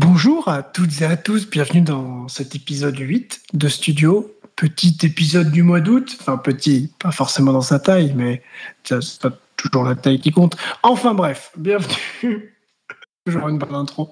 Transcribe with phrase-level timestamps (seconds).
[0.00, 4.35] Bonjour à toutes et à tous, bienvenue dans cet épisode 8 de Studio.
[4.56, 8.42] Petit épisode du mois d'août, enfin petit, pas forcément dans sa taille, mais
[8.84, 10.56] ça, c'est pas toujours la taille qui compte.
[10.82, 11.94] Enfin bref, bienvenue.
[13.26, 14.08] Toujours une bonne intro.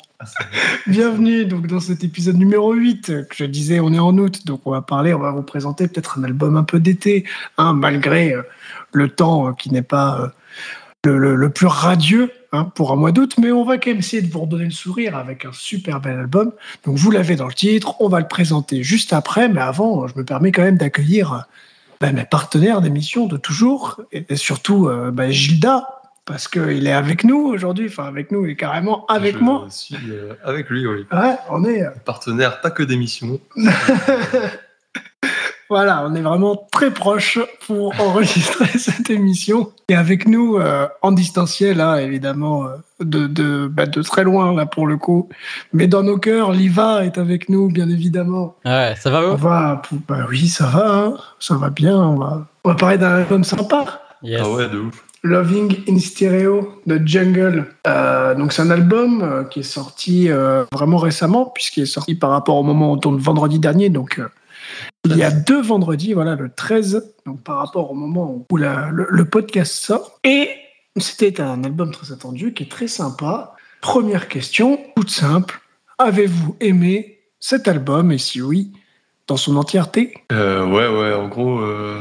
[0.88, 4.62] Bienvenue donc dans cet épisode numéro 8 que je disais on est en août donc
[4.64, 7.24] on va parler on va vous présenter peut-être un album un peu d'été
[7.56, 8.42] hein, malgré euh,
[8.92, 10.28] le temps euh, qui n'est pas euh,
[11.04, 13.98] le, le- le plus radieux hein, pour un mois d'août mais on va quand même
[13.98, 16.52] essayer de vous redonner le sourire avec un super bel album
[16.86, 20.16] donc vous l'avez dans le titre on va le présenter juste après mais avant je
[20.16, 21.46] me permets quand même d'accueillir
[22.00, 25.86] bah, mes partenaires d'émission de toujours et, et surtout euh, bah, Gilda
[26.26, 29.66] parce qu'il est avec nous aujourd'hui enfin avec nous il est carrément avec Je moi
[29.68, 31.04] suis euh, avec lui, oui.
[31.12, 33.38] ouais on est euh, Partenaire, pas que d'émission.
[35.74, 39.72] voilà, on est vraiment très proches pour enregistrer cette émission.
[39.88, 44.54] Et avec nous, euh, en distanciel, là, évidemment, euh, de, de, bah, de très loin,
[44.54, 45.28] là, pour le coup.
[45.72, 48.54] Mais dans nos cœurs, Liva est avec nous, bien évidemment.
[48.64, 51.98] Ouais, ça va On vous va, bah oui, ça va, hein, ça va bien.
[51.98, 54.00] On va, on va parler d'un album sympa.
[54.22, 54.42] Yes.
[54.44, 55.04] Ah ouais, de ouf.
[55.24, 57.66] Loving in Stereo de Jungle.
[57.86, 62.14] Euh, donc c'est un album euh, qui est sorti euh, vraiment récemment puisqu'il est sorti
[62.14, 63.88] par rapport au moment où on tourne vendredi dernier.
[63.88, 64.28] Donc euh,
[65.04, 68.88] il y a deux vendredis, voilà le 13, donc par rapport au moment où la-
[68.90, 70.18] le, le podcast sort.
[70.24, 70.48] Et
[70.96, 73.54] c'était un album très attendu qui est très sympa.
[73.80, 75.60] Première question, toute simple.
[75.98, 78.12] Avez-vous aimé cet album?
[78.12, 78.72] Et si oui,
[79.26, 80.14] dans son entièreté?
[80.32, 82.00] Euh, ouais, ouais, en gros, euh,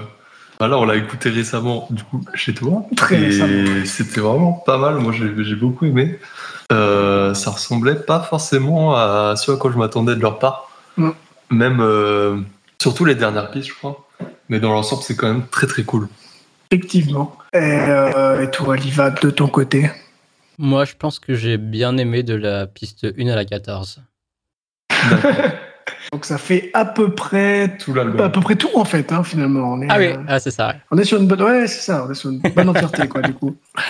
[0.59, 2.86] bah là, on l'a écouté récemment, du coup, chez toi.
[2.95, 3.86] Très et récemment.
[3.86, 4.95] c'était vraiment pas mal.
[4.95, 6.17] Moi, j'ai j'ai beaucoup aimé.
[6.72, 10.69] Euh, ça ressemblait pas forcément à ce à quoi je m'attendais de leur part.
[10.97, 11.09] Mm.
[11.50, 12.38] Même, euh,
[12.81, 14.08] surtout les dernières pistes, je crois.
[14.50, 16.08] Mais dans l'ensemble, c'est quand même très très cool.
[16.72, 17.38] Effectivement.
[17.54, 19.90] Et, euh, et toi, Liva, de ton côté?
[20.58, 24.02] Moi, je pense que j'ai bien aimé de la piste 1 à la 14.
[26.12, 29.74] Donc ça fait à peu pret Tout à peu près tout en fait hein, finalement.
[29.74, 30.68] On est, Ah oui, euh, ah, c'est ça.
[30.70, 30.75] ouais.
[30.92, 33.22] on est sur une bonne ouais c'est ça, on est sur une bonne entièreté quoi
[33.22, 33.56] du coup.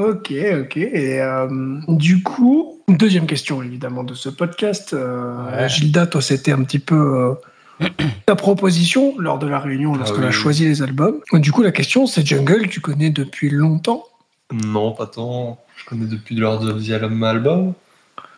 [0.00, 1.48] ok ok et euh,
[1.88, 4.92] du coup deuxième question évidemment de ce podcast.
[4.94, 5.68] Euh, Ouais.
[5.68, 7.36] Gilda toi c'était un petit peu
[7.80, 7.86] euh,
[8.26, 11.20] ta proposition lors de la réunion lorsqu'on oui, a choisi les albums.
[11.32, 14.04] Du coup la question c'est Jungle tu connais depuis longtemps?
[14.52, 15.58] Non, pas tant.
[15.76, 17.74] Je connais depuis leur deuxième album.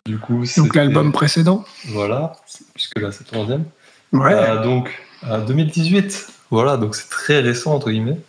[0.05, 1.63] Du coup, donc l'album précédent.
[1.87, 2.33] Voilà,
[2.73, 3.63] puisque là, c'est le troisième.
[4.11, 4.61] Ouais.
[4.61, 4.91] Donc,
[5.27, 6.27] euh, 2018.
[6.51, 8.19] Voilà, donc c'est très récent, entre guillemets.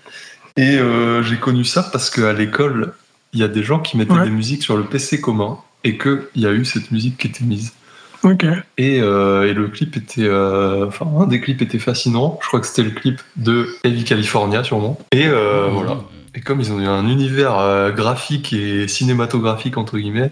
[0.57, 0.79] Et
[1.23, 2.95] j'ai connu ça parce qu'à l'école,
[3.35, 4.25] il y a des gens qui mettaient Ouais.
[4.25, 7.45] des musiques sur le PC commun et qu'il y a eu cette musique qui était
[7.45, 7.73] mise.
[8.23, 8.47] Ok.
[8.79, 10.23] Et, euh, et le clip était.
[10.25, 12.39] euh, Enfin, un des clips était fascinant.
[12.43, 14.99] Je crois que c'était le clip de Heavy California, sûrement.
[15.13, 15.99] Et euh, voilà.
[16.35, 20.31] Et comme ils ont eu un univers euh, graphique et cinématographique, entre guillemets,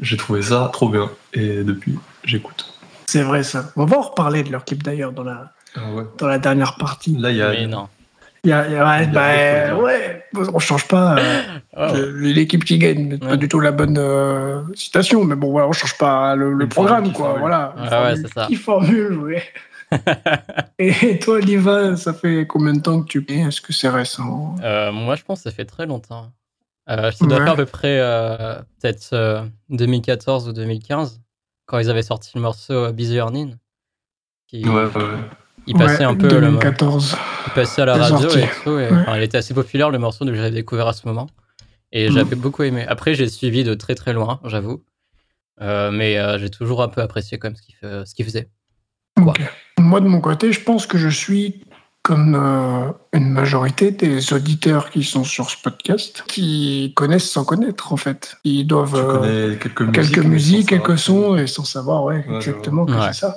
[0.00, 1.10] j'ai trouvé ça trop bien.
[1.32, 2.74] Et depuis, j'écoute.
[3.06, 3.72] C'est vrai ça.
[3.76, 6.04] On va en reparler de leur clip d'ailleurs dans la Ah ouais.
[6.18, 7.16] dans la dernière partie.
[7.16, 7.50] Là, il y a.
[7.52, 7.88] Mais non.
[8.44, 10.24] Il y a, y a- y bah, ouais,
[10.54, 11.42] on change pas euh,
[11.76, 11.92] Oh.
[12.20, 13.36] l'équipe qui gagne, pas Ouais.
[13.36, 17.26] du tout la bonne euh, citation, mais bon, voilà, on change pas le, programme, quoi.
[17.26, 17.40] formule.
[17.40, 17.74] Voilà.
[17.78, 18.46] Ouais, formule c'est ça.
[18.46, 19.42] Qui formule, ouais.
[20.78, 24.54] Et toi, Liva, ça fait combien de temps que tu es Est-ce que c'est récent?
[24.62, 26.32] Euh, moi, je pense que ça fait très longtemps.
[26.88, 27.44] Euh, ça doit Ouais.
[27.44, 31.20] faire à peu près euh, peut-être euh, 2014 ou 2015,
[31.66, 33.56] quand ils avaient sorti le morceau Busy Earning.
[34.48, 35.02] Qui, Ouais, ouais, ouais.
[35.66, 37.16] Il passait Ouais, un peu à la, 2014.
[37.46, 38.70] il passait à la C'est radio et tout.
[38.70, 38.88] et, Ouais.
[38.92, 41.28] enfin, il était assez populaire, le morceau, donc j'avais découvert à ce moment.
[41.92, 42.14] Et Mhm.
[42.14, 42.84] j'avais beaucoup aimé.
[42.88, 44.82] Après, j'ai suivi de très très loin, j'avoue.
[45.60, 48.24] Euh, mais euh, j'ai toujours un peu apprécié quand même ce qu'il fait- ce qu'il
[48.24, 48.48] faisait.
[49.78, 51.62] Moi, de mon côté, je pense que je suis
[52.02, 57.92] comme euh, une majorité des auditeurs qui sont sur ce podcast, qui connaissent sans connaître,
[57.92, 58.36] en fait.
[58.44, 58.92] Ils doivent...
[58.92, 60.14] Tu euh, connais quelques musiques.
[60.14, 62.98] quelques musiques, quelques sons, et sans savoir, ouais, Ouais, exactement que ouais.
[63.12, 63.36] c'est ça.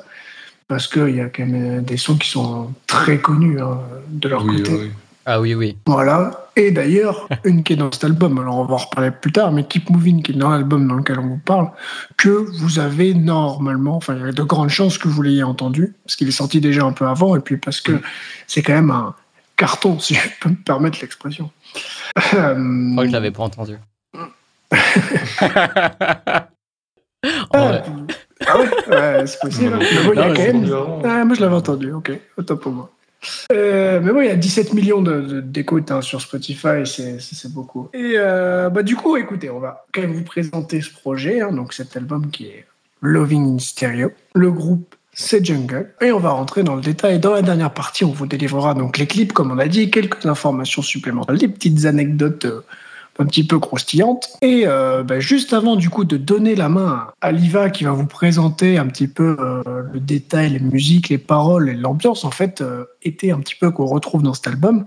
[0.73, 3.77] Parce qu'il y a quand même euh, des sons qui sont très connus hein,
[4.09, 4.73] de leur Oui, côté.
[4.75, 4.91] oui.
[5.25, 5.77] Ah oui, oui.
[5.85, 6.49] Voilà.
[6.55, 9.51] Et d'ailleurs, une qui est dans cet album, alors on va en reparler plus tard,
[9.51, 11.69] mais Keep Moving, qui est dans l'album dans lequel on vous parle,
[12.17, 15.93] que vous avez normalement, enfin, il y a de grandes chances que vous l'ayez entendu,
[16.03, 18.01] parce qu'il est sorti déjà un peu avant, et puis parce que
[18.47, 19.13] c'est quand même un
[19.55, 21.51] carton, si je peux me permettre l'expression.
[22.17, 23.77] Je Euh, crois que je l'avais pas entendu.
[24.71, 26.47] ah,
[27.51, 27.83] En vrai.
[28.53, 29.77] Ah ouais, ouais, c'est possible.
[29.79, 31.01] Mais bon, il y a quand même-.
[31.03, 32.89] Ah, moi, je l'avais entendu, ok, autant pour moi.
[33.51, 37.89] Euh, mais bon, il y a 17 millions d'écoutes de, hein, sur Spotify, c'est beaucoup.
[37.93, 41.51] Et euh, bah, du coup, écoutez, on va quand même vous présenter ce projet, hein,
[41.51, 42.65] donc cet album qui est
[43.01, 44.11] Loving in Stereo.
[44.33, 45.93] Le groupe, c'est Jungle.
[46.01, 47.19] Et on va rentrer dans le détail.
[47.19, 50.25] Dans la dernière partie, on vous délivrera donc les clips, comme on a dit, quelques
[50.25, 52.45] informations supplémentaires, des petites anecdotes.
[52.45, 52.61] Euh,
[53.19, 54.29] un petit peu croustillante.
[54.41, 57.91] Et euh, bah, juste avant du coup de donner la main à Liva qui va
[57.91, 62.31] vous présenter un petit peu euh, le détail, les musiques, les paroles et l'ambiance en
[62.31, 64.85] fait euh, était un petit peu qu'on retrouve dans cet album.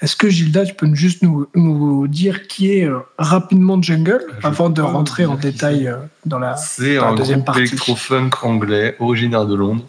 [0.00, 2.88] Est-ce que Gilda, tu peux juste nous, nous dire qui est
[3.18, 5.92] rapidement Jungle avant de rentrer en détail
[6.24, 9.84] dans la, C'est un deuxième groupe électro-funk anglais originaire de Londres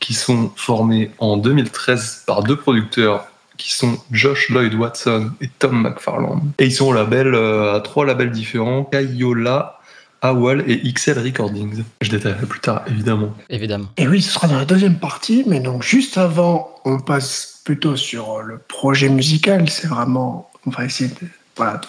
[0.00, 5.82] qui sont formés en 2013 par deux producteurs qui sont Josh Lloyd Watson et Tom
[5.82, 6.42] McFarland.
[6.58, 9.78] Et ils sont au label, euh, à trois labels différents, Kayola,
[10.22, 11.82] Awal et XL Recordings.
[12.00, 13.34] Je détaillerai plus tard, évidemment.
[13.50, 13.88] Évidemment.
[13.96, 17.96] Et oui, ce sera dans la deuxième partie, mais donc juste avant, on passe plutôt
[17.96, 19.68] sur le projet musical.
[19.68, 21.26] C'est vraiment, on va essayer de,
[21.56, 21.80] voilà,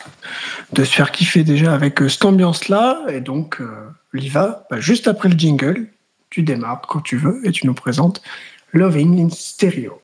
[0.73, 3.01] de, se faire kiffer déjà avec euh, cette ambiance-là.
[3.09, 3.67] Et donc, euh,
[4.13, 5.87] Liva, bah, juste après le jingle,
[6.31, 8.21] tu démarres quand tu veux et tu nous présentes
[8.73, 10.01] Loving in Stereo.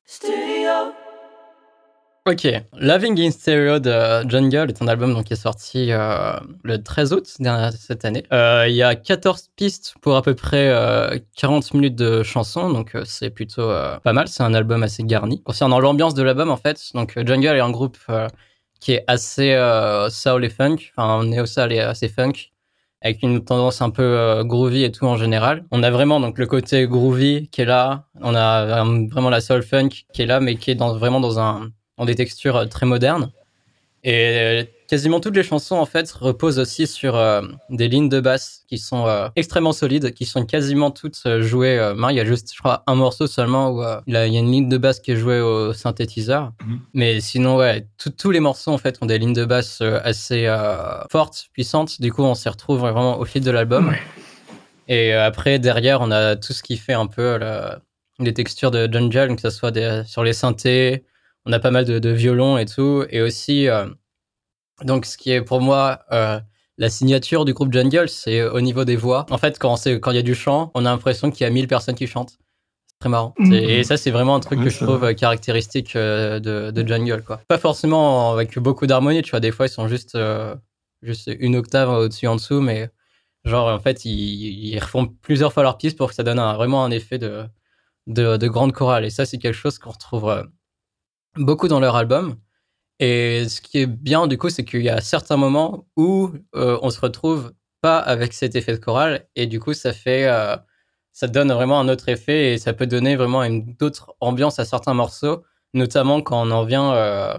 [2.26, 6.82] Ok, Loving in Stereo de Jungle est un album donc, qui est sorti euh, le
[6.82, 7.26] 13 août
[7.78, 8.24] cette année.
[8.30, 10.70] Euh, il y a 14 pistes pour à peu près
[11.36, 13.72] 40 euh, minutes de chansons, donc c'est plutôt
[14.04, 14.28] pas mal.
[14.28, 15.42] C'est un album assez garni.
[15.42, 17.96] Concernant l'ambiance de l'album, en fait, donc Jungle est un groupe
[18.80, 19.58] qui est assez
[20.10, 22.50] soul et funk, enfin néo-soul et assez funk,
[23.00, 25.64] avec une tendance un peu groovy et tout en général.
[25.70, 29.62] On a vraiment donc le côté groovy qui est là, on a vraiment la soul
[29.62, 32.86] funk qui est là, mais qui est vraiment dans un ont des textures euh, très
[32.86, 33.30] modernes.
[34.02, 38.18] Et euh, quasiment toutes les chansons, en fait, reposent aussi sur euh, des lignes de
[38.18, 39.06] basse qui sont
[39.36, 42.10] extrêmement solides, qui sont quasiment toutes jouées main.
[42.10, 44.68] Il y a juste, je crois, un morceau seulement où il y a une ligne
[44.70, 46.52] de basse qui est jouée au synthétiseur.
[46.64, 46.80] Mhm.
[46.94, 47.86] Mais sinon, ouais,
[48.16, 50.48] tous les morceaux, en fait, ont des lignes de basse assez
[51.12, 52.00] fortes, puissantes.
[52.00, 53.94] Du coup, on s'y retrouve vraiment au fil de l'album.
[54.88, 57.38] Et après, derrière, on a tout ce qui fait un peu
[58.18, 61.04] les textures de Jungle, que ce soit des, sur les synthés,
[61.46, 63.04] on a pas mal de, de violons et tout.
[63.10, 63.86] Et aussi, euh,
[64.84, 66.40] donc, ce qui est pour moi euh,
[66.78, 69.26] la signature du groupe Jungle, c'est au niveau des voix.
[69.30, 71.68] En fait, quand il y a du chant, on a l'impression qu'il y a 1000
[71.68, 72.38] personnes qui chantent.
[72.86, 73.34] C'est très marrant.
[73.38, 73.52] Mhm.
[73.52, 77.22] Et ça, c'est vraiment un truc que je trouve caractéristique euh, de, de, Jungle.
[77.22, 77.40] Quoi.
[77.48, 79.40] Pas forcément avec beaucoup d'harmonie, tu vois.
[79.40, 80.18] Des fois, ils sont juste,
[81.02, 82.90] juste une octave au-dessus en dessous, mais
[83.44, 86.84] genre, en fait, ils, ils refont plusieurs fois leur piste pour que ça donne vraiment
[86.84, 87.44] un effet de,
[88.06, 89.04] de, de grande chorale.
[89.04, 90.46] Et ça, c'est quelque chose qu'on retrouve
[91.36, 92.36] beaucoup dans leur album.
[92.98, 96.78] Et ce qui est bien, du coup, c'est qu'il y a certains moments où euh,
[96.82, 99.26] on se retrouve pas avec cet effet de chorale.
[99.36, 100.56] Et du coup, ça fait, euh,
[101.12, 104.66] ça donne vraiment un autre effet et ça peut donner vraiment une autre ambiance à
[104.66, 105.42] certains morceaux,
[105.72, 107.38] notamment quand on en vient euh,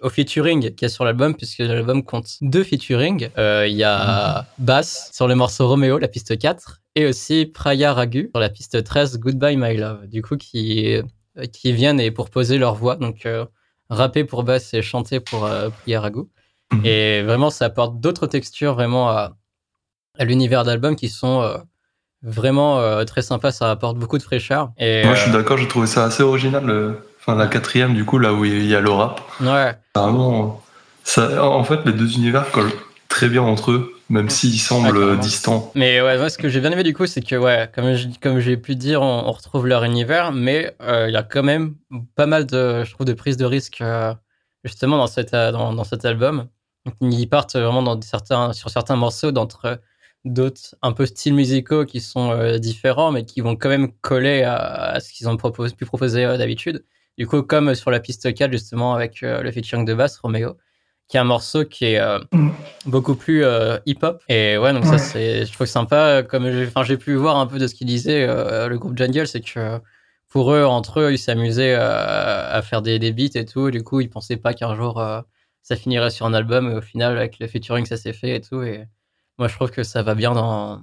[0.00, 3.30] au featuring qu'il y a sur l'album, puisque l'album compte deux featuring.
[3.36, 8.30] Il y a Bass sur le morceau Romeo, la piste 4, et aussi Praya Ragu
[8.32, 11.02] sur la piste 13, Goodbye My Love, du coup, qui euh,
[11.52, 12.96] qui viennent et pour poser leur voix.
[12.96, 13.44] Donc, euh,
[13.88, 16.28] rapper pour basse et chanter pour euh, prière à goût.
[16.84, 19.32] Et vraiment, ça apporte d'autres textures vraiment à,
[20.20, 21.60] l'univers d'album qui sont
[22.22, 23.50] vraiment très sympas.
[23.50, 24.70] Ça apporte beaucoup de fraîcheur.
[24.78, 26.94] Et, Moi, je suis d'accord, j'ai trouvé ça assez original.
[27.18, 29.20] Enfin, la quatrième, du coup, là où il y a le rap.
[29.40, 29.74] Ouais.
[29.96, 30.62] Vraiment,
[31.02, 32.70] ça, en fait, les deux univers collent
[33.08, 35.70] très bien entre eux même s'il semble distant.
[35.74, 38.40] Mais ouais, moi, ce que j'ai bien aimé du coup, c'est que, ouais, comme, comme
[38.40, 41.76] j'ai pu dire, on, retrouve leur univers, mais euh, il y a quand même
[42.16, 44.12] pas mal de, je trouve, de prises de risque euh,
[44.64, 46.48] justement dans, cette, euh, dans, dans, cet album.
[47.00, 49.80] ils partent vraiment dans certains, sur certains morceaux d'entre
[50.24, 54.98] d'autres un peu styles musicaux qui sont différents, mais qui vont quand même coller à,
[55.00, 56.84] ce qu'ils ont proposé, pu proposer d'habitude.
[57.16, 60.56] Du coup, comme sur la piste 4, justement, avec le featuring de basse, Romeo
[61.10, 62.50] qui est un morceau qui est euh, mm.
[62.86, 64.22] beaucoup plus euh, hip-hop.
[64.28, 66.22] Et ouais, donc ça, c'est, je trouve sympa.
[66.22, 69.26] Comme j'ai, j'ai pu voir un peu de ce qu'il disait, euh, le groupe Jungle,
[69.26, 69.80] c'est que
[70.28, 73.68] pour eux, entre eux, ils s'amusaient à faire des, des beats et tout.
[73.68, 75.02] Et du coup, ils pensaient pas qu'un jour
[75.62, 76.70] ça finirait sur un album.
[76.70, 78.62] Et au final, avec le featuring, ça s'est fait et tout.
[78.62, 78.86] Et
[79.36, 80.80] moi, je trouve que ça va bien dans.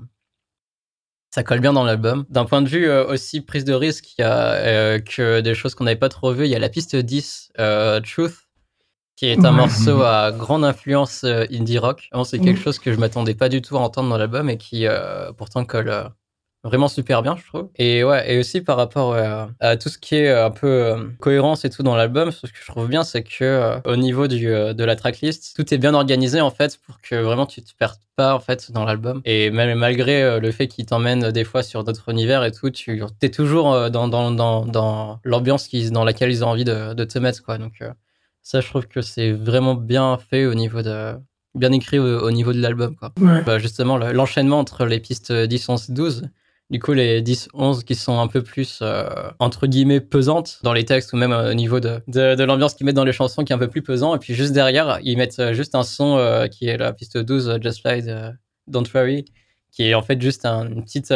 [1.30, 2.26] Ça colle bien dans l'album.
[2.30, 5.86] D'un point de vue aussi prise de risque, il y a que des choses qu'on
[5.86, 6.46] n'avait pas trop vues.
[6.46, 7.54] Il y a la piste 10,
[8.04, 8.47] Truth,
[9.18, 12.10] qui est un morceau à grande influence euh, indie rock.
[12.24, 14.86] C'est quelque chose que je m'attendais pas du tout à entendre dans l'album et qui
[14.86, 16.04] euh, pourtant colle, euh,
[16.64, 17.70] vraiment super bien, je trouve.
[17.78, 21.72] Et ouais, et aussi par rapport à tout ce qui est un peu cohérence et
[21.72, 24.96] tout dans l'album, ce que je trouve bien, c'est que au niveau du, de la
[24.96, 28.40] tracklist, tout est bien organisé en fait pour que vraiment tu te perdes pas en
[28.40, 29.22] fait dans l'album.
[29.26, 33.02] Et même malgré le fait qu'il t'emmène des fois sur d'autres univers et tout, tu
[33.22, 37.18] es toujours dans, dans, dans, dans l'ambiance dans laquelle ils ont envie de, de te
[37.18, 37.58] mettre, quoi.
[37.58, 37.82] Donc
[38.48, 41.16] ça, je trouve que c'est vraiment bien fait au niveau de
[41.54, 42.96] bien écrit au, niveau de l'album.
[42.96, 43.12] Quoi.
[43.46, 46.30] Bah, justement, l'enchaînement entre les pistes 10, 11, 12,
[46.70, 50.72] du coup, les 10, 11 qui sont un peu plus, euh, entre guillemets, pesantes dans
[50.72, 53.52] les textes ou même au niveau de, de, l'ambiance qu'ils mettent dans les chansons qui
[53.52, 54.16] est un peu plus pesant.
[54.16, 57.18] Et puis juste derrière, ils mettent euh, juste un son euh, qui est la piste
[57.18, 58.38] 12, Just Slide,
[58.68, 59.26] Don't Worry,
[59.72, 61.14] qui est en fait juste une petite,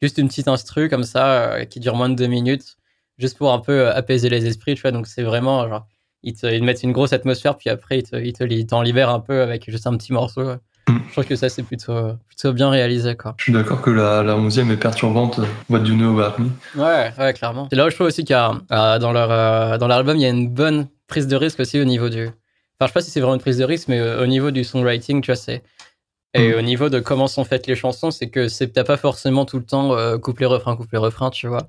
[0.00, 2.76] juste une petite instru comme ça qui dure moins de deux minutes,
[3.18, 4.92] juste pour un peu apaiser les esprits, tu vois.
[4.92, 5.86] Donc c'est vraiment genre,
[6.24, 8.32] ils te, mettent une grosse atmosphère, puis après, ils
[8.66, 10.56] t'en te, libèrent un peu avec juste un petit morceau.
[10.88, 10.98] Mm.
[11.06, 11.94] Je trouve que ça, c'est plutôt,
[12.26, 13.16] plutôt bien réalisé.
[13.16, 13.34] Quoi.
[13.38, 15.40] Je suis d'accord que la, la 11e est perturbante.
[15.70, 16.50] What do you know about me
[16.80, 17.68] Ouais, ouais, clairement.
[17.70, 20.26] C'est là où je trouve aussi qu'il euh, dans leur euh, dans l'album, il y
[20.26, 22.26] a une bonne prise de risque aussi au niveau du.
[22.26, 22.32] Enfin,
[22.80, 24.64] je sais pas si c'est vraiment une prise de risque, mais euh, au niveau du
[24.64, 25.62] songwriting, tu vois, c'est.
[26.34, 26.58] Et mm.
[26.58, 29.64] au niveau de comment sont faites les chansons, c'est que t'as pas forcément tout le
[29.64, 31.68] temps couplet-refrain, couplet-refrain, tu vois.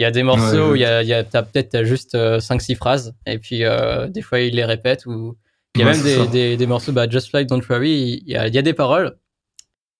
[0.00, 2.72] Il y a des morceaux où il y a, y a t'as peut-être juste 5-6
[2.72, 5.36] euh, phrases et puis euh, des fois il les répète ou
[5.74, 8.34] il y a même des, des, des, morceaux bah, Just Like Don't Worry, il y
[8.34, 9.18] a, y a, des paroles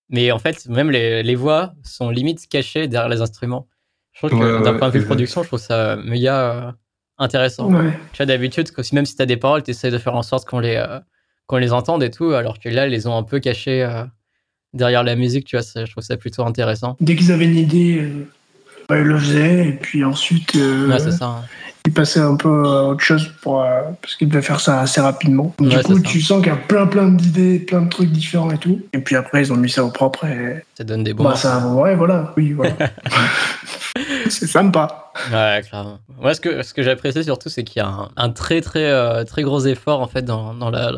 [0.08, 3.68] mais en fait même les, les, voix sont limite cachées derrière les instruments.
[4.12, 6.72] Je trouve que d'un point de vue production, je trouve ça méga euh,
[7.18, 7.68] intéressant.
[8.14, 10.48] Tu vois d'habitude même si tu as des paroles, tu essaies de faire en sorte
[10.48, 10.82] qu'on les
[11.46, 13.86] qu'on les entende et tout alors que là ils les ont un peu cachées
[14.72, 16.96] derrière la musique, tu vois, je trouve ça plutôt intéressant.
[17.00, 18.08] Dès qu'ils avaient une idée
[18.98, 21.42] il le faisait, et puis ensuite, euh, hein.
[21.86, 25.00] il passait un peu à autre chose pour, euh, parce qu'il devait faire ça assez
[25.00, 25.54] rapidement.
[25.58, 28.58] du coup, tu sens qu'il y a plein plein d'idées, plein de trucs différents et
[28.58, 28.80] tout.
[28.92, 30.64] Et puis après, ils ont mis ça au propre et.
[30.76, 31.24] Ça donne des bons.
[31.24, 32.74] Bah, ça, ouais, voilà, oui, voilà.
[34.28, 35.12] c'est sympa.
[35.32, 35.98] Ouais, clairement.
[36.20, 39.24] Moi, ce que, ce que j'apprécie surtout, c'est qu'il y a un, très, très, euh,
[39.24, 40.92] très gros effort, en fait, dans, dans la,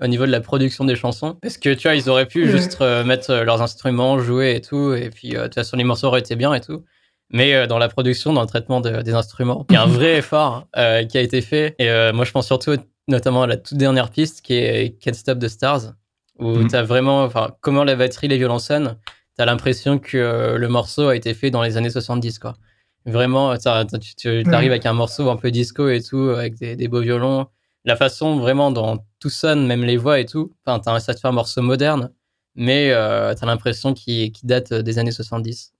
[0.00, 1.36] au niveau de la production des chansons.
[1.42, 5.10] Parce que, tu vois, ils auraient pu juste mettre leurs instruments, jouer et tout, et
[5.10, 6.84] puis, de toute façon, les morceaux auraient été bien et tout
[7.30, 9.66] mais euh, dans la production, dans le traitement des instruments.
[9.70, 11.74] Il y a un vrai effort euh, qui a été fait.
[11.78, 12.76] Et euh, moi, je pense surtout
[13.08, 15.92] notamment à la toute dernière piste qui est Can't Stop the Stars,
[16.38, 16.68] où mm.
[16.68, 18.96] tu as vraiment, enfin, comment la batterie, les violons sonnent,
[19.36, 22.56] tu as l'impression que le morceau a été fait dans les années 70, quoi.
[23.04, 27.46] Vraiment, tu, arrives avec un morceau un peu disco et tout, avec des, beaux violons.
[27.84, 31.28] La façon vraiment dont tout sonne, même les voix et tout, enfin, ça te fait
[31.28, 32.10] un morceau moderne,
[32.56, 35.75] mais euh, tu as l'impression qu'il date des années 70.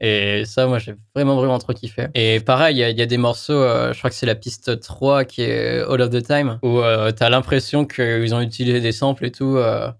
[0.00, 2.06] Et ça, moi, j'ai vraiment, vraiment trop kiffé.
[2.14, 5.24] Et pareil, il y, a des morceaux, euh, je crois que c'est la piste 3
[5.24, 9.26] qui est All of the Time, où euh, t'as l'impression qu'ils ont utilisé des samples
[9.26, 9.90] et tout, euh,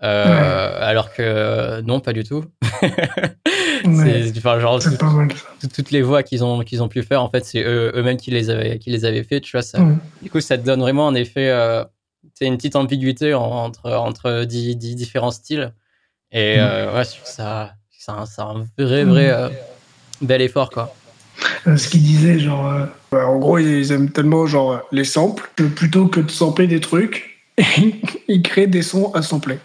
[0.00, 2.46] alors que non, pas du tout.
[3.82, 5.28] c'est enfin, genre, pas mal,
[5.74, 8.48] toutes les voix qu'ils ont, qu'ils ont pu faire, en fait, c'est eux-mêmes qui les
[8.48, 9.62] avaient, qui les avaient fait, tu vois.
[9.62, 9.80] Ça,
[10.22, 11.52] Du coup, ça te donne vraiment un effet,
[12.32, 15.74] c'est une petite ambiguïté entre, entre différents styles.
[16.32, 17.74] Et ouais, ça
[18.24, 19.48] c'est un, vrai, vrai euh,
[20.20, 20.94] bel effort, quoi.
[21.66, 25.50] Euh, ce qu'il disait, genre, euh, bah, en gros, ils aiment tellement genre les samples
[25.56, 27.40] que plutôt que de sampler des trucs,
[28.28, 29.58] ils créent des sons à sampler.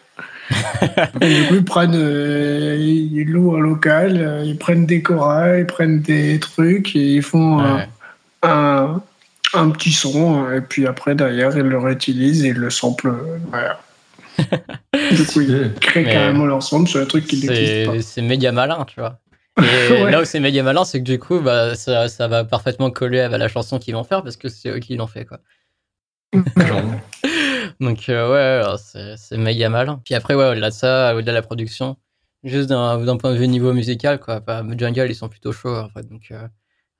[1.21, 6.01] et du coup, ils prennent, ils louent un local, ils prennent des chorales, ils prennent
[6.01, 7.61] des trucs et ils font
[8.41, 9.01] un,
[9.53, 10.51] un, petit son.
[10.51, 13.15] Et puis après, derrière, ils le réutilisent et ils le samplent.
[13.49, 13.79] Voilà.
[15.11, 18.01] Du coup, ils créent carrément l'ensemble sur un truc qui n'existe pas.
[18.01, 19.19] C'est méga malin, tu vois.
[19.61, 22.89] Et là où c'est méga malin, c'est que du coup, bah, ça, ça, va parfaitement
[22.89, 25.39] coller avec la chanson qu'ils vont faire parce que c'est eux qui l'ont fait, quoi.
[27.79, 30.01] Donc, euh, ouais, c'est méga malin.
[30.05, 31.97] Puis après, ouais, au-delà de ça, au-delà de la production,
[32.43, 34.39] juste d'un point de vue niveau musical, quoi.
[34.39, 36.07] Bah, Jungle, ils sont plutôt chauds, en fait.
[36.07, 36.47] Donc, euh,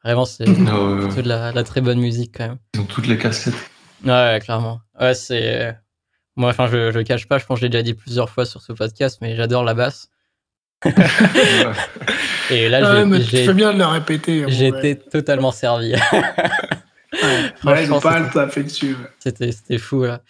[0.04, 2.58] vraiment, c'est plutôt de la, la, très bonne musique, quand même.
[2.74, 3.54] Ils ont toutes les casquettes.
[4.04, 4.82] Ouais, clairement.
[5.00, 5.78] Ouais, c'est
[6.42, 8.46] moi, enfin, je, je cache pas, je pense que je l'ai déjà dit plusieurs fois
[8.46, 10.10] sur ce podcast, mais j'adore la basse.
[12.50, 14.46] et là, ouais, tu fais bien de la répéter.
[14.48, 15.94] J'étais totalement servi.
[17.14, 17.88] Ouais,
[18.34, 18.96] pas fait dessus.
[19.20, 20.22] C'était fou là.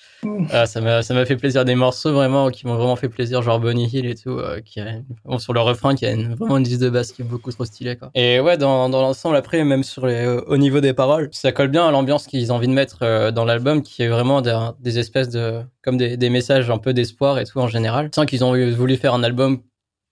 [0.51, 3.41] Ah, ça m'a ça m'a fait plaisir des morceaux vraiment qui m'ont vraiment fait plaisir
[3.43, 4.95] genre Bonnie Hill et tout euh, qui a,
[5.37, 7.65] sur le refrain qui a une, vraiment une liste de basse qui est beaucoup trop
[7.65, 8.09] stylée quoi.
[8.15, 11.67] Et ouais dans, dans l'ensemble après même sur les au niveau des paroles ça colle
[11.67, 14.57] bien à l'ambiance qu'ils ont envie de mettre euh, dans l'album qui est vraiment des,
[14.79, 18.09] des, espèces de comme des, des messages un peu d'espoir et tout en général.
[18.13, 19.61] Sans qu'ils ont voulu faire un album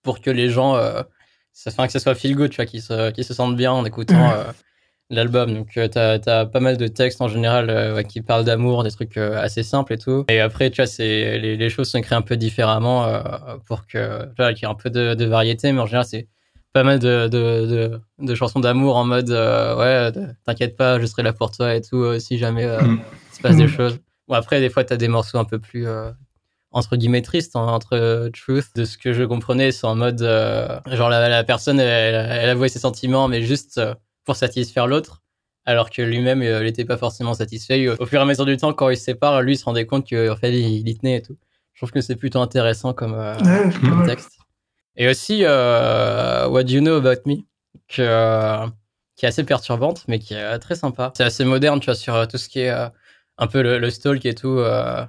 [0.04, 1.02] pour que les gens euh,
[1.52, 2.82] ça que ça soit feel good tu vois qu'ils
[3.26, 4.52] se sentent bien en écoutant euh,
[5.10, 5.54] l'album.
[5.54, 5.98] Donc, euh, tu
[6.30, 9.64] as, pas mal de textes en général euh, qui parlent d'amour, des trucs euh, assez
[9.64, 10.26] simples et tout.
[10.30, 13.08] Et après, tu vois, c'est, les, les, choses sont créées un peu différemment
[13.66, 16.06] pour que, tu vois, qu'il y ait un peu de, de, variété, mais en général,
[16.06, 16.28] c'est
[16.74, 20.12] pas mal de, de, de, de chansons d'amour en mode euh, ouais,
[20.46, 23.02] t'inquiète pas, je serai là pour toi et tout, euh, si jamais euh, Mm.
[23.32, 23.70] il se passe des Mm.
[23.70, 24.00] choses.
[24.28, 26.12] Bon, après, des fois, t'as des morceaux un peu plus euh,
[26.72, 28.68] entre guillemets tristes, hein, entre euh, Truth.
[28.76, 32.50] De ce que je comprenais, c'est en mode euh, genre la, la personne, elle, elle
[32.50, 33.96] avouait ses sentiments, mais juste euh,
[34.30, 35.24] pour satisfaire l'autre.
[35.66, 37.88] Alors que lui-même, euh, il n'était pas forcément satisfait.
[37.88, 39.88] Au fur et à mesure du temps, quand il se sépare, lui, il se rendait
[39.88, 41.36] compte qu'en fait, il, y tenait et tout.
[41.74, 44.38] Je trouve que c'est plutôt intéressant comme, euh, Ouais, comme texte.
[44.98, 47.38] Et aussi, euh, What Do You Know About Me,
[47.88, 48.68] que, euh,
[49.16, 51.12] qui est assez perturbante, mais qui est euh, très sympa.
[51.18, 52.88] C'est assez moderne, tu vois, sur euh, tout ce qui est euh,
[53.40, 54.60] un peu le, le stalk et tout.
[54.60, 55.04] euh,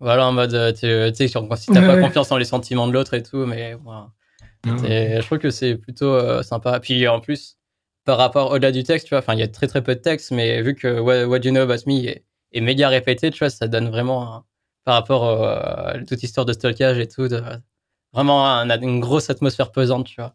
[0.00, 0.78] voilà, en mode, euh, tu
[1.14, 2.00] sais, si t'as Ouais, pas ouais.
[2.00, 4.08] confiance en les sentiments de l'autre et tout, mais voilà.
[4.66, 5.16] Ouais.
[5.16, 6.80] Et je trouve que c'est plutôt euh, sympa.
[6.80, 7.58] Puis en plus,
[8.04, 10.00] par rapport au-delà du texte, tu vois, enfin, il y a très très peu de
[10.00, 13.38] texte, mais vu que What, What You Know About Me est, est méga répété, tu
[13.40, 14.44] vois, ça donne vraiment, un-
[14.84, 17.42] par rapport euh, à toute histoire de stalkage et tout, de,
[18.12, 20.34] vraiment un- une grosse atmosphère pesante, tu vois.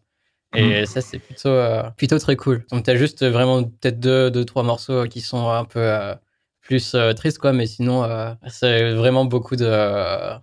[0.54, 2.66] Et ça, c'est plutôt, euh, plutôt très cool.
[2.72, 6.14] Donc, t'as juste vraiment peut-être deux, deux, trois morceaux qui sont un peu euh,
[6.60, 9.64] plus euh, tristes, quoi, mais sinon, euh, c'est vraiment beaucoup de,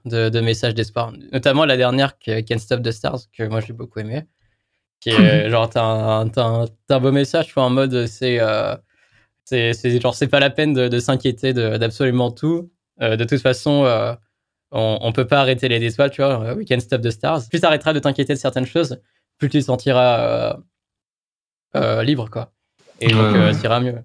[0.05, 1.11] de, de messages d'espoir.
[1.33, 4.23] Notamment la dernière, Can't Stop the Stars, que moi j'ai beaucoup aimé.
[4.99, 8.39] Qui est genre, t'as un, t'as un, un beau message, tu vois, en mode, c'est.
[8.39, 8.75] euh,
[9.45, 12.69] c'est c'est genre, c'est pas la peine de, de s'inquiéter de- d'absolument tout.
[13.01, 14.13] Euh, de toute façon, euh,
[14.71, 16.53] on, on peut pas arrêter les étoiles, tu vois.
[16.55, 17.47] We can stop the stars.
[17.49, 18.99] Plus t'arrêteras de t'inquiéter de certaines choses,
[19.37, 20.53] plus tu te sentiras euh,
[21.75, 22.51] euh, libre, quoi.
[22.99, 23.57] Et donc, euh, ouais.
[23.59, 24.03] t'iras mieux.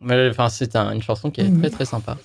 [0.00, 2.16] Mais enfin, c'est un- une chanson qui est très très sympa.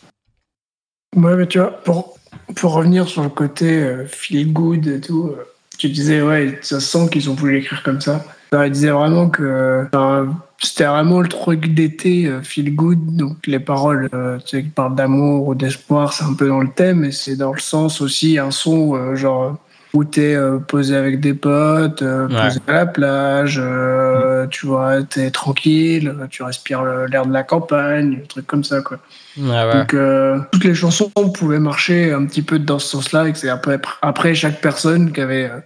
[1.16, 2.18] Ouais, mais tu vois, pour,
[2.56, 5.34] pour revenir sur le côté euh, feel good et tout,
[5.78, 8.24] euh, tu disais, ouais, ça sent qu'ils ont voulu l'écrire comme ça.
[8.52, 13.16] Alors, il disait vraiment que enfin, c'était vraiment le truc d'été, euh, feel good.
[13.16, 16.62] Donc, les paroles, euh, tu sais, qui parlent d'amour ou d'espoir, c'est un peu dans
[16.62, 19.58] le thème, et c'est dans le sens aussi un son, euh, genre,
[19.98, 22.44] où t'es euh, posé avec des potes, euh, Ouais.
[22.44, 28.20] posé à la plage, euh, tu vois, t'es tranquille, tu respires l'air de la campagne,
[28.24, 28.98] un truc comme ça, quoi.
[29.38, 29.74] Ouais.
[29.74, 33.38] Donc euh, toutes les chansons pouvaient marcher un petit peu dans ce sens-là et que
[33.40, 35.60] c'est après, après chaque personne qui avait euh,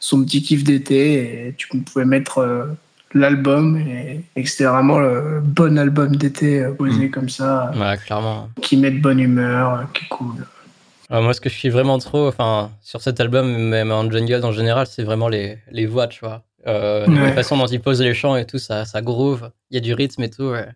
[0.00, 2.68] son petit kiff d'été et tu pouvais mettre
[3.14, 7.10] l'album et, et c'était vraiment le bon album d'été posé Mm.
[7.10, 8.48] comme ça, Ouais, clairement.
[8.62, 10.34] qui met de bonne humeur, qui est cool.
[11.10, 14.44] Euh, moi, ce que je suis vraiment trop, enfin, sur cet album, même en jungle
[14.44, 16.44] en général, c'est vraiment les, les voix, tu vois.
[16.66, 17.32] Euh, La Ouais.
[17.32, 19.50] façon dont ils posent les chants et tout, ça, ça groove.
[19.70, 20.50] Il y a du rythme et tout.
[20.50, 20.68] ouais.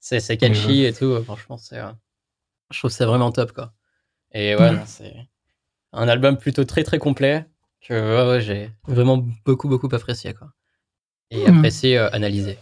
[0.00, 1.22] C'est c'est catchy et tout.
[1.24, 1.90] Franchement, c'est, euh,
[2.70, 3.72] je trouve que c'est vraiment top, quoi.
[4.32, 5.14] Et ouais, c'est
[5.92, 7.46] un album plutôt très, très complet
[7.86, 10.48] que j'ai vraiment beaucoup, beaucoup apprécié, quoi.
[11.30, 11.56] Et Mhm.
[11.58, 12.58] apprécié, euh, analysé.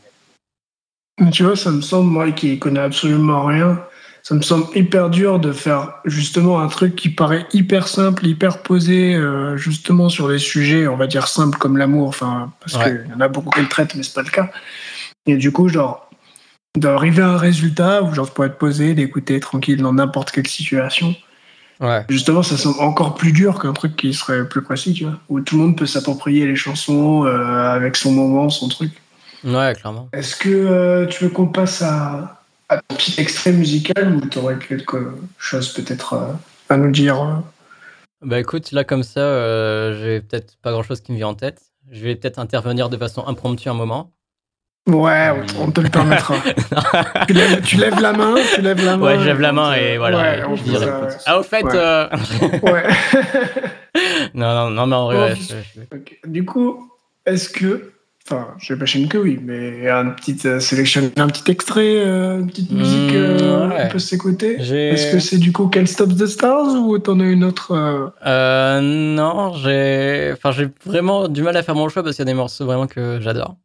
[1.32, 3.84] Tu vois, ça me semble, moi qui connais absolument rien,
[4.22, 8.62] ça me semble hyper dur de faire justement un truc qui paraît hyper simple, hyper
[8.62, 12.98] posé, euh, justement sur des sujets, on va dire simples comme l'amour, enfin, parce Ouais.
[13.04, 14.50] qu'il y en a beaucoup qui le traitent, mais c'est pas le cas.
[15.26, 16.08] Et du coup, genre,
[16.78, 20.46] d'arriver à un résultat où genre tu pourrais te poser, d'écouter tranquille dans n'importe quelle
[20.46, 21.14] situation.
[21.80, 22.04] Ouais.
[22.08, 25.40] Justement, ça semble encore plus dur qu'un truc qui serait plus précis, tu vois, où
[25.40, 28.92] tout le monde peut s'approprier les chansons euh, avec son moment, son truc.
[29.42, 30.08] Ouais, clairement.
[30.12, 32.41] Est-ce que euh, tu veux qu'on passe à
[32.76, 36.32] un petit extrait musical ou tu aurais quelque chose peut-être euh,
[36.68, 37.34] à nous dire euh?
[38.24, 41.34] Bah écoute, là comme ça, euh, j'ai peut-être pas grand chose qui me vient en
[41.34, 41.60] tête.
[41.90, 44.12] Je vais peut-être intervenir de façon impromptue un moment.
[44.88, 46.34] Ouais, on, on te le permettra.
[47.28, 49.04] tu, lèves, tu lèves la main, tu lèves la main.
[49.06, 51.08] Ouais, je lève la main te- et voilà, Ouais, je ça.
[51.26, 51.70] Ah, au fait, Ouais.
[51.74, 52.08] euh,
[52.62, 52.82] Ouais.
[54.34, 56.28] non, non, non, mais en vrai, ouais, je-.
[56.28, 56.90] Du coup,
[57.26, 57.92] est-ce que,
[58.26, 62.46] enfin, je j'imagine que oui, mais un petit euh, sélectionner un petit extrait, euh, une
[62.48, 63.84] petite musique, euh, Mmh, ouais.
[63.86, 64.54] on peut s'écouter.
[64.60, 68.08] Est-ce que c'est du coup Can't Stop the Stars ou t'en as une autre euh,
[68.26, 70.30] Euh, non, j'ai.
[70.32, 72.64] Enfin, j'ai vraiment du mal à faire mon choix parce qu'il y a des morceaux
[72.66, 73.56] vraiment que j'adore.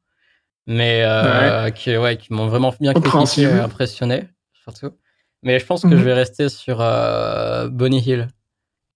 [0.70, 4.28] Mais euh, qui, ouais, qui m'ont vraiment bien critiqué, impressionné,
[4.64, 4.92] surtout.
[5.44, 5.98] Mais je pense que Mhm.
[5.98, 8.28] je vais rester sur euh, Bonnie Hill,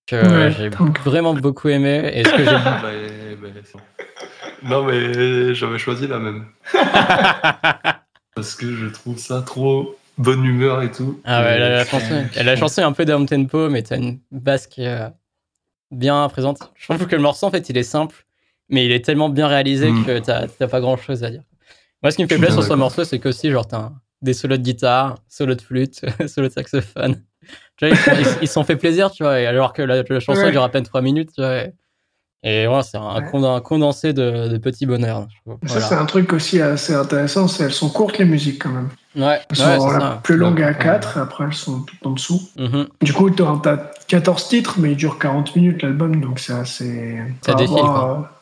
[0.05, 0.15] que
[0.47, 2.11] Ouais, j'ai donc- vraiment beaucoup aimé.
[2.13, 3.47] Et ce que j'ai Bah, bah,
[4.63, 6.45] non, mais j'avais choisi la même.
[8.35, 11.19] Parce que je trouve ça trop bonne humeur et tout.
[11.25, 13.83] Ah ouais, Et la, la je- chanson, la chanson est un peu down tempo, mais
[13.83, 15.09] t'as une basse qui est euh,
[15.91, 16.59] bien présente.
[16.75, 18.25] Je trouve que le morceau, en fait, il est simple,
[18.69, 20.05] mais il est tellement bien réalisé Mm.
[20.05, 21.43] que t'as t'as pas grand chose à dire.
[22.03, 24.57] Moi, ce qui me fait plaisir sur ce morceau, c'est qu'aussi, genre, t'as des solos
[24.57, 27.21] de guitare, solos de flûte, solos de saxophone.
[27.77, 29.81] Tu vois, ils se sont- ils se sont fait plaisir, tu vois, et alors que
[29.81, 30.51] la, la chanson Ouais.
[30.51, 31.57] dure à peine 3 minutes, tu vois.
[31.63, 31.73] Et,
[32.43, 33.61] et ouais, c'est un, Ouais.
[33.63, 35.27] condensé de, de petits bonheurs.
[35.45, 35.85] Ça, Voilà.
[35.87, 38.89] c'est un truc aussi assez intéressant, c'est elles sont courtes les musiques quand même.
[39.15, 39.89] Ouais, Elles sont
[40.23, 40.77] plus longue à Ouais.
[40.79, 42.41] 4, après elles sont tout en dessous.
[42.57, 42.87] Mhm.
[43.01, 43.77] Du coup, t'as t'as
[44.07, 47.19] 14 titres, mais il dure 40 minutes l'album, donc c'est assez.
[47.45, 47.97] Ça défile, rapport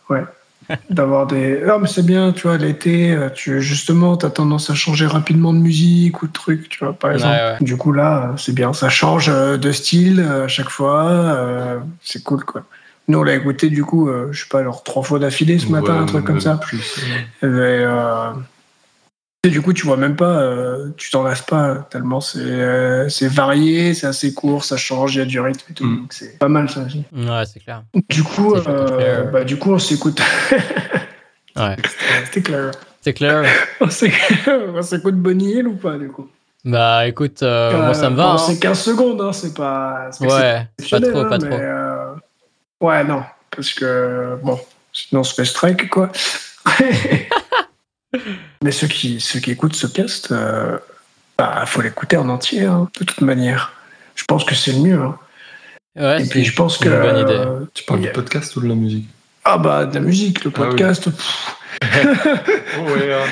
[0.09, 0.23] à- Ouais.
[0.91, 1.61] d'avoir des.
[1.65, 5.51] Non, mais c'est bien, tu vois, l'été, euh, tu justement, t'as tendance à changer rapidement
[5.51, 7.33] de musique ou de truc, tu vois, par exemple.
[7.33, 7.57] Ouais, ouais.
[7.61, 11.79] Du coup, là, c'est bien, ça change euh, de style euh, à chaque fois, euh,
[12.03, 12.61] c'est cool, quoi.
[13.09, 15.67] Nous, on l'a écouté, du coup, euh, je sais pas, alors trois fois d'affilée ce
[15.67, 16.55] matin, Ouais, un truc comme ça.
[16.55, 16.99] plus,
[17.41, 18.31] Et, euh,
[19.43, 23.07] et du coup, tu vois même pas, euh, tu t'en lasses pas tellement c'est euh,
[23.09, 25.85] c'est varié, c'est assez court, ça change, il y a du rythme et tout.
[25.85, 25.97] Mm.
[26.01, 27.03] Donc c'est pas mal ça aussi.
[27.13, 27.83] Ouais, c'est clair.
[28.09, 30.21] Du coup, euh, bah, du coup, on s'écoute.
[31.55, 31.75] Ouais.
[32.25, 32.71] C'était clair.
[33.01, 33.43] C'est clair.
[33.81, 34.19] On s'écoute
[34.75, 36.27] on s'écoute Bonnie Hill ou pas, du coup?
[36.65, 38.23] Bah écoute, euh, moi ça me va.
[38.25, 38.37] bon, hein.
[38.37, 40.09] C'est 15 secondes, hein, c'est pas.
[40.19, 41.57] Ouais, pas trop, hein, pas mais, trop.
[41.57, 41.88] euh,
[42.81, 44.59] Ouais, non, parce que bon,
[44.93, 46.11] sinon on se fait strike, quoi.
[48.63, 50.77] mais ceux qui, ceux qui écoutent ce cast, euh,
[51.37, 53.73] bah, faut l'écouter en entier, hein, de toute manière.
[54.15, 55.01] Je pense que c'est le mieux.
[55.01, 55.17] hein.
[55.97, 57.01] Ouais, Et c'est puis je pense une que.
[57.01, 57.33] bonne idée.
[57.33, 59.07] euh, Tu parles il y du podcast ou de la musique?
[59.43, 60.67] Ah bah de la musique, le Ah oui.
[60.69, 61.09] podcast.
[61.81, 63.25] Oh ouais, hein.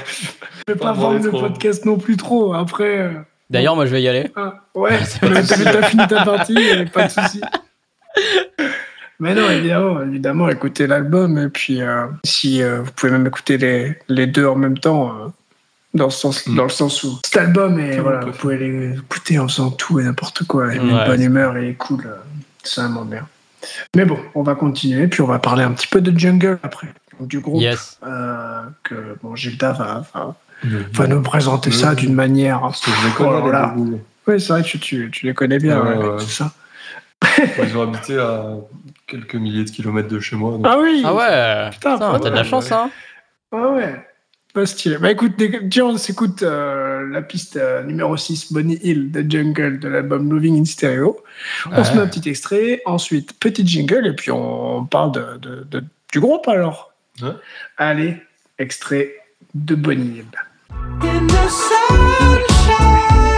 [0.68, 1.42] je vais Pas pas vendre le trop.
[1.42, 2.54] podcast non plus trop.
[2.54, 2.98] Après.
[3.00, 3.12] euh,
[3.50, 4.32] D'ailleurs, moi je vais y aller.
[4.36, 6.56] Ah, ouais, t'as fini ta partie,
[6.94, 7.42] pas de souci.
[9.20, 13.58] Mais non, évidemment, évidemment, écoutez l'album et puis euh, si euh, vous pouvez même écouter
[13.58, 15.28] les, les deux en même temps, euh,
[15.96, 16.56] dans, le sens, Mm.
[16.56, 20.00] dans le sens où cet album et voilà, vous pouvez les écouter en faisant tout
[20.00, 22.16] et n'importe quoi, et Ouais, une bonne humeur et cool, euh,
[22.64, 23.28] c'est vraiment bien.
[23.96, 26.88] Mais bon, on va continuer puis on va parler un petit peu de Jungle après,
[27.20, 27.98] donc du groupe Yes.
[28.06, 30.36] euh, que bon, Gilda va, va,
[30.94, 32.62] va nous présenter ça d'une manière.
[32.86, 34.00] Je les connais, Oh.
[34.28, 36.20] Oui, c'est vrai que tu, tu, les connais bien, Ouais, ouais, ouais.
[36.20, 36.52] c'est ça.
[37.64, 38.44] Ils ont habité à
[39.08, 40.52] quelques milliers de kilomètres de chez moi.
[40.52, 41.70] donc- Ah oui Ah ouais.
[41.72, 42.76] Putain, t'as de la chance, ouais.
[42.76, 42.92] hein.
[43.52, 44.06] Ah ouais,
[44.54, 44.98] pas stylé.
[44.98, 45.34] Bah écoute,
[45.72, 50.30] tiens, on s'écoute euh, la piste euh, numéro 6, Bonnie Hill de Jungle de l'album
[50.32, 51.24] Loving in Stereo.
[51.72, 55.64] On se met un petit extrait, ensuite petit jingle, et puis on parle de, de-
[55.72, 56.92] de- du groupe alors.
[57.22, 57.30] Ouais.
[57.78, 58.18] Allez,
[58.60, 59.14] extrait
[59.56, 60.26] de Bonnie Hill.
[61.02, 63.37] In the sunshine,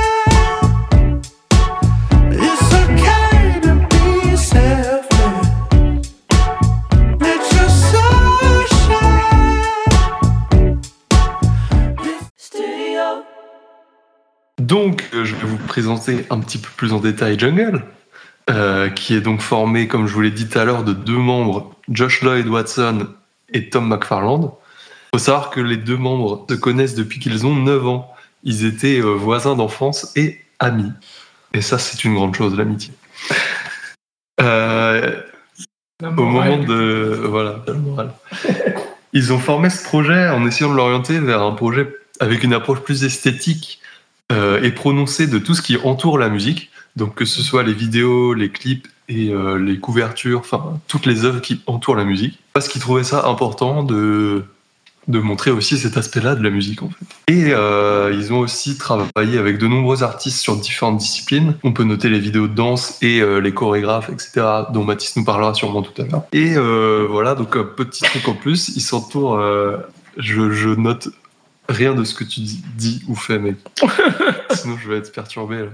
[14.69, 17.83] Donc, euh, je vais vous présenter un petit peu plus en détail Jungle,
[18.51, 21.17] euh, qui est donc formé, comme je vous l'ai dit tout à l'heure, de deux
[21.17, 23.07] membres, Josh Lloyd Watson
[23.51, 24.55] et Tom McFarland.
[25.11, 28.13] Il faut savoir que les deux membres se connaissent depuis qu'ils ont 9 ans.
[28.43, 30.91] Ils étaient euh, voisins d'enfance et amis.
[31.55, 32.93] Et ça, c'est une grande chose, l'amitié.
[34.39, 35.19] Euh,
[35.99, 38.11] La au moment de voilà la morale.
[39.13, 42.81] ils ont formé ce projet en essayant de l'orienter vers un projet avec une approche
[42.81, 43.78] plus esthétique
[44.31, 47.73] euh, et prononcée de tout ce qui entoure la musique donc que ce soit les
[47.73, 52.39] vidéos les clips et euh, les couvertures enfin toutes les œuvres qui entourent la musique
[52.53, 54.43] parce qu'ils trouvaient ça important de
[55.07, 57.33] de montrer aussi cet aspect-là de la musique en fait.
[57.33, 61.55] Et euh, ils ont aussi travaillé avec de nombreux artistes sur différentes disciplines.
[61.63, 65.23] On peut noter les vidéos de danse et euh, les chorégraphes, etc., dont Mathis nous
[65.23, 66.25] parlera sûrement tout à l'heure.
[66.31, 66.53] Et
[67.07, 69.41] voilà, donc un petit truc en plus, ils s'entourent.
[70.17, 71.09] je note
[71.69, 73.57] rien de ce que tu dis, dis ou fais, mec.
[74.51, 75.59] Sinon, je vais être perturbé.
[75.59, 75.69] là.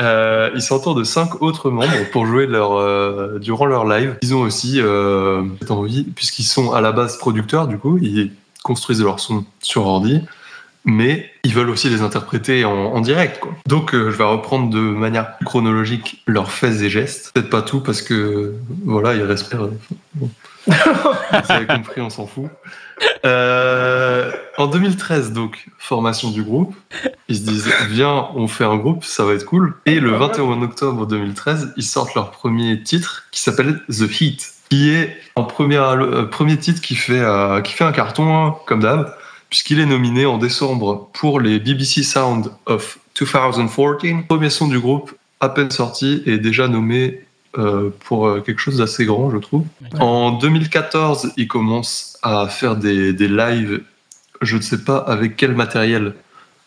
[0.00, 4.16] Euh, ils s'entourent de cinq autres membres pour jouer leur, euh, durant leur live.
[4.22, 8.32] Ils ont aussi euh, cette envie, puisqu'ils sont à la base producteurs, du coup, ils
[8.64, 10.20] construisent leur son sur ordi,
[10.84, 13.38] mais ils veulent aussi les interpréter en, en direct.
[13.38, 13.52] Quoi.
[13.68, 17.30] Donc, je vais reprendre de manière chronologique leurs faits et gestes.
[17.32, 19.68] Peut-être pas tout, parce que voilà, ils respirent.
[20.14, 20.28] Bon.
[20.66, 22.46] Vous avez compris, on s'en fout.
[23.24, 26.74] Euh, en 2013, donc, formation du groupe.
[27.28, 29.74] Ils se disent, viens, on fait un groupe, ça va être cool.
[29.86, 34.90] Et le 21 octobre 2013, ils sortent leur premier titre qui s'appelle The Heat, qui
[34.90, 38.80] est un premier, euh, premier titre qui fait, euh, qui fait un carton, hein, comme
[38.80, 39.14] d'hab,
[39.50, 44.24] puisqu'il est nominé en décembre pour les BBC Sound of 2014.
[44.28, 47.20] Premier son du groupe, à peine sorti, et déjà nommé
[47.58, 49.64] euh, pour euh, quelque chose d'assez grand, je trouve.
[50.00, 53.82] En 2014, ils commencent à faire des, des lives,
[54.40, 56.14] je ne sais pas avec quel matériel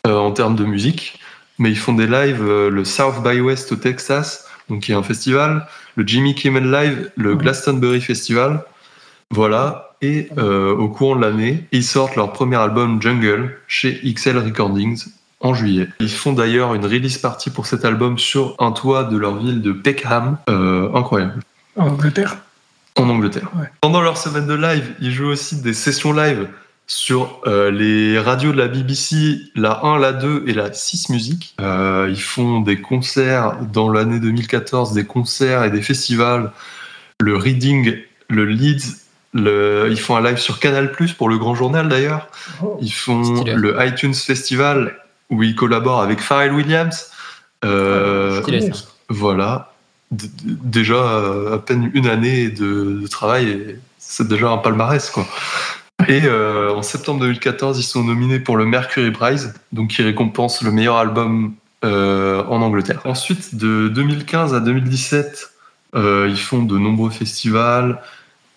[0.06, 1.19] euh, en termes de musique,
[1.60, 4.95] mais ils font des lives, euh, le South by West au Texas, donc qui est
[4.95, 7.36] un festival, le Jimmy Kimmel Live, le.
[7.36, 8.63] Glastonbury Festival,
[9.32, 9.84] voilà.
[10.04, 15.06] Et au courant de l'année, ils sortent leur premier album Jungle chez XL Recordings
[15.39, 15.88] en juillet.
[16.00, 19.62] Ils font d'ailleurs une release party pour cet album sur un toit de leur ville
[19.62, 21.41] de Peckham, euh, incroyable
[21.76, 22.38] En Angleterre?
[22.95, 23.52] En Angleterre.
[23.56, 23.67] Ouais.
[23.82, 26.47] Pendant leur semaine de live, ils jouent aussi des sessions live
[26.88, 31.54] sur euh, les radios de la BBC, la 1, la 2 et la 6 musique.
[31.60, 36.52] Euh, ils font des concerts dans l'année 2014, des concerts et des festivals,
[37.19, 37.97] le Reading,
[38.30, 39.02] le Leeds,
[39.34, 42.30] Le, ils font un live sur Canal Plus pour le Grand Journal d'ailleurs.
[42.63, 42.78] Oh.
[42.82, 43.54] Ils font Stylé.
[43.56, 44.95] le iTunes Festival
[45.30, 47.10] où ils collaborent avec Pharrell Williams.
[47.66, 48.86] Euh, Stylé, ça.
[49.10, 49.74] voilà.
[50.12, 55.10] D- déjà euh, à peine une année de, de travail, et c'est déjà un palmarès
[55.10, 55.26] quoi.
[56.08, 60.62] Et euh, en septembre 2014, ils sont nominés pour le Mercury Prize, donc qui récompense
[60.62, 63.02] le meilleur album euh, en Angleterre.
[63.04, 65.52] Ensuite, de 2015 à 2017,
[65.96, 68.00] euh, ils font de nombreux festivals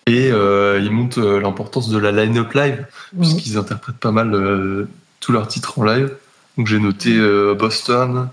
[0.07, 3.19] et ils montent l'importance de la line-up live, Mhm.
[3.21, 4.87] puisqu'ils interprètent pas mal
[5.19, 6.11] tous leurs titres en live.
[6.57, 8.29] Donc j'ai noté euh, Boston,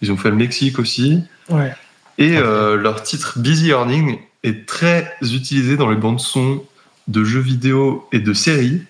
[0.00, 1.22] ils ont fait le Mexique aussi.
[1.48, 1.72] Ouais.
[2.18, 6.62] Et euh, leur titre Busy Earning est très utilisé dans les bandes son
[7.08, 8.82] de jeux vidéo et de séries.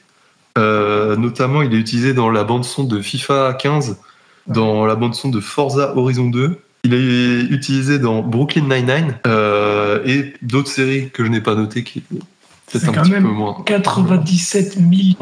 [0.59, 3.99] Euh, notamment, il est utilisé dans la bande son de FIFA 15,
[4.49, 6.61] dans la bande son de Forza Horizon 2.
[6.85, 11.85] Il est utilisé dans Brooklyn Nine-Nine euh, et d'autres séries que je n'ai pas notées
[11.85, 12.03] qui
[12.81, 13.63] C'est un quand petit même peu moins.
[13.67, 14.79] 97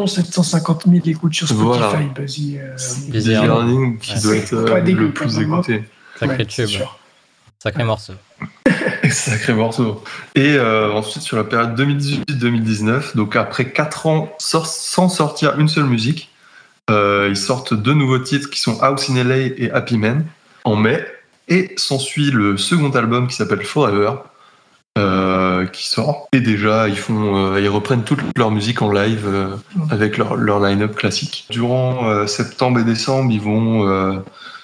[0.07, 1.93] 750 000 écoutes sur Spotify, Voilà.
[1.95, 2.59] euh, Busy
[3.09, 3.49] Busy Earning.
[3.51, 4.21] Earning qui Ouais.
[4.23, 5.85] doit être euh, le plus écouté.
[6.19, 6.69] Sacré ouais, tube.
[7.59, 8.13] Sacré morceau.
[9.11, 10.03] Sacré morceau.
[10.35, 15.69] Et euh, ensuite, sur la période 2018-2019, donc après 4 ans sor- sans sortir une
[15.69, 16.31] seule musique,
[16.91, 20.25] euh, ils sortent deux nouveaux titres qui sont House in LA et Happy Man
[20.65, 21.05] en mai.
[21.49, 24.13] Et s'ensuit le second album qui s'appelle Forever,
[24.99, 26.29] euh, qui sort.
[26.33, 29.57] Et déjà, ils, font, euh, ils reprennent toute leur musique en live euh,
[29.91, 31.47] avec leur, leur line-up classique.
[31.51, 34.19] Durant euh, septembre et décembre, ils vont euh,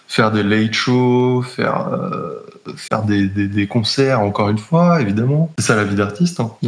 [0.09, 2.45] faire des late shows, faire, euh,
[2.77, 5.53] faire des, des- des concerts, encore une fois, évidemment.
[5.59, 6.51] C'est ça la vie d'artiste, hein.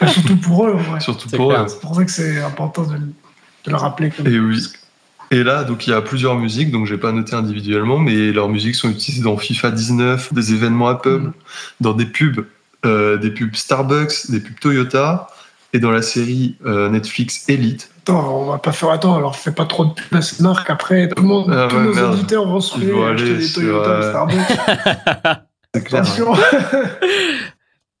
[0.00, 1.00] Enfin, surtout pour eux, ouais.
[1.00, 1.64] surtout C'est pour clair.
[1.64, 1.68] eux.
[1.68, 4.10] C'est pour ça que c'est important de, le- de le rappeler.
[4.10, 4.62] Comme Et oui.
[5.32, 8.48] Et là, donc il y a plusieurs musiques, donc j'ai pas noté individuellement, mais leurs
[8.48, 11.32] musiques sont utilisées dans FIFA 19, des événements à pub, Mhm.
[11.80, 12.44] dans des pubs,
[12.86, 15.28] euh, des pubs Starbucks, des pubs Toyota,
[15.72, 17.90] et dans la série euh, Netflix Elite.
[18.02, 20.68] Attends, on va pas faire attends, alors fais pas trop de pub à cette marque.
[20.70, 22.12] Après, tout le monde, Ah tous ouais, nos merde.
[22.14, 24.36] auditeurs vont se ruer, acheter des Toyota euh, Starbucks.
[25.74, 26.00] C'est clair.
[26.02, 26.34] Attention.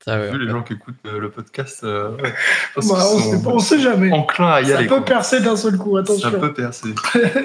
[0.04, 0.30] Ça, ouais.
[0.30, 2.30] Vu les gens qui écoutent euh, le podcast, euh, Bah,
[2.76, 4.10] on, sait sont pas, on sait jamais.
[4.12, 4.86] enclins à y Ça aller.
[4.88, 5.04] peut quoi.
[5.04, 6.30] percer d'un seul coup, attention.
[6.30, 6.94] Ça peut percer.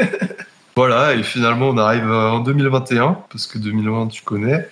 [0.77, 4.69] voilà, et finalement, on arrive euh, en 2021, parce que 2020, tu connais.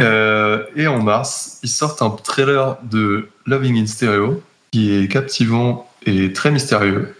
[0.00, 5.88] Euh, et en mars, ils sortent un trailer de Loving in Stereo, qui est captivant
[6.06, 7.14] et très mystérieux.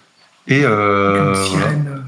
[0.48, 1.88] Et euh, une sirène.
[1.96, 2.00] euh,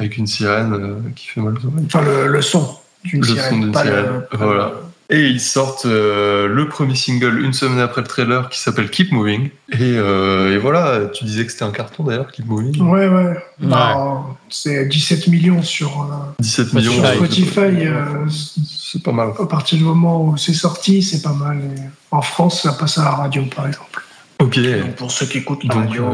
[0.00, 1.84] avec une sirène euh, qui fait mal aux oreilles.
[1.86, 3.50] Enfin, le, le son d'une Le sirène.
[3.50, 4.72] son d'une pas sirène, voilà.
[5.08, 9.12] Et ils sortent euh, le premier single une semaine après le trailer qui s'appelle Keep
[9.12, 9.50] Moving.
[9.70, 12.80] Et, euh, et voilà, tu disais que c'était un carton d'ailleurs, Keep Moving.
[12.82, 13.36] Ouais, ouais.
[13.60, 16.76] Bah, c'est 17 millions sur, euh, 17 Spotify.
[16.88, 16.92] millions.
[17.02, 17.86] sur ouais, Spotify.
[17.86, 18.26] euh,
[18.66, 19.30] C'est pas mal.
[19.38, 21.58] à partir du moment où c'est sorti, c'est pas mal.
[21.58, 24.02] Et en France, ça passe à la radio, par exemple.
[24.40, 24.58] Ok.
[24.58, 26.04] Donc, pour ceux qui écoutent la Donc, radio,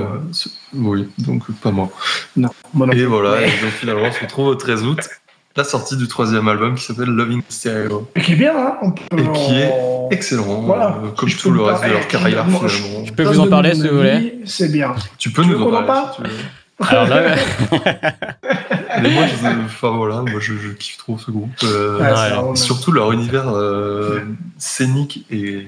[0.75, 1.91] oui, donc pas moi.
[2.37, 2.51] non.
[2.75, 3.05] Moi non Et plus.
[3.07, 5.01] voilà, et donc finalement, on se retrouve au 13 août,
[5.57, 8.09] la sortie du troisième album qui s'appelle Loving Stereo.
[8.17, 8.77] Et qui est bien, hein.
[8.83, 9.73] On peut, Et qui est
[10.11, 10.99] Excellent, Voilà.
[11.05, 13.05] euh, comme Je tout le reste de leur carrière finalement, je- finalement.
[13.07, 14.39] Je peux vous en parler si vous voulez.
[14.45, 14.95] C'est bien.
[15.19, 16.37] Tu peux Tu nous en parler parle si tu veux.
[16.89, 17.37] Alors là,
[19.03, 21.51] Mais moi, je, enfin voilà, moi je, je kiffe trop ce groupe.
[21.65, 21.99] euh,
[22.51, 24.21] Ouais, surtout leur univers euh,
[24.59, 25.67] scénique et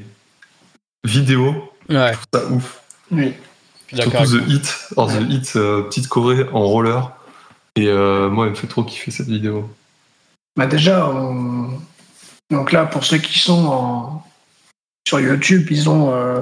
[1.05, 1.55] vidéo,
[1.89, 2.81] ouais, ça ouf.
[3.11, 3.33] Oui.
[3.93, 4.27] je suis d'accord.
[4.27, 7.11] Surtout The Hit, alors The Hit, euh, petite Corée en roller.
[7.77, 9.69] Et euh, moi, elle me fait trop kiffer cette vidéo.
[10.57, 11.71] Bah déjà, on-
[12.51, 14.23] donc là, pour ceux qui sont en-
[15.09, 16.41] sur YouTube, ils ont euh,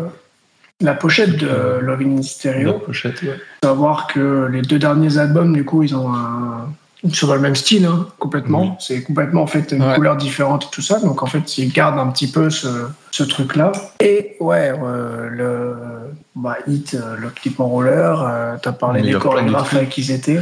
[0.80, 2.72] la pochette de Euh, Loving in La Stereo.
[2.80, 3.38] pochette, ouais.
[3.64, 6.68] savoir que les deux derniers albums, du coup, ils ont un.
[7.04, 8.62] Ils sont dans le même style, hein, complètement.
[8.62, 8.70] Oui.
[8.78, 9.94] C'est complètement en fait une Ouais.
[9.96, 11.00] couleur différente et tout ça.
[11.00, 12.68] Donc en fait, ils gardent un petit peu ce,
[13.10, 13.72] ce truc-là.
[13.98, 15.74] Et ouais, euh, le
[16.36, 20.38] bah, Hit, le clip en roller, euh, t'as parlé des chorégraphes avec qui ils étaient.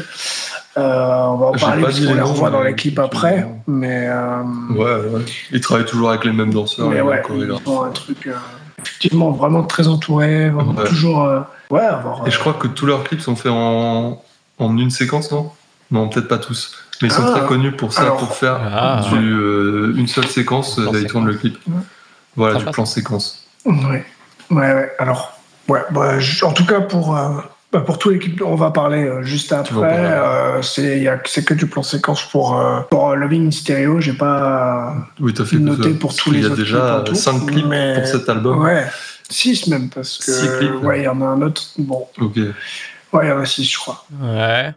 [0.76, 0.80] Euh,
[1.26, 3.46] on va en parler parce qu'on les revoit dans les clips après.
[3.66, 5.22] Mais, euh, Ouais, ouais.
[5.52, 6.88] Ils travaillent toujours avec les mêmes danseurs.
[6.88, 8.34] mais les ouais, ils ont un truc euh,
[8.78, 10.84] effectivement vraiment très entouré, vraiment Ouais.
[10.88, 11.24] toujours.
[11.24, 12.26] euh, ouais, avoir.
[12.26, 14.22] Et je crois que tous leurs clips sont faits en,
[14.58, 15.50] en une séquence, non?
[15.90, 16.72] Non, peut-être pas tous.
[17.02, 17.30] Mais ils sont Ah.
[17.38, 18.18] très connus pour ça, Alors.
[18.18, 19.02] pour faire Ah.
[19.10, 21.58] du, euh, une seule séquence, euh, ils tournent le clip.
[21.66, 21.74] Ouais.
[22.36, 23.44] Voilà, du plan séquence.
[23.64, 23.74] Ouais,
[24.50, 24.92] ouais, ouais.
[25.00, 25.32] Alors,
[25.68, 26.12] ouais, bah,
[26.44, 27.30] en tout cas pour euh,
[27.72, 29.76] bah, pour tous les clips, on va parler euh, juste après.
[29.84, 33.46] euh, c'est il y a- c'est que du plan séquence pour euh, pour euh, Loving
[33.48, 34.00] in Stereo.
[34.00, 35.98] J'ai pas Oui, fait noté ça.
[36.00, 38.28] pour tous les y a autres déjà clips en tout, 5 clips mais- pour cet
[38.28, 38.60] album.
[38.62, 38.84] ouais
[39.28, 40.82] six même parce que Six clips.
[40.82, 41.62] ouais il y en a un autre.
[41.78, 42.36] Bon, Ok.
[42.36, 44.04] ouais il y en a six je crois.
[44.20, 44.74] Ouais.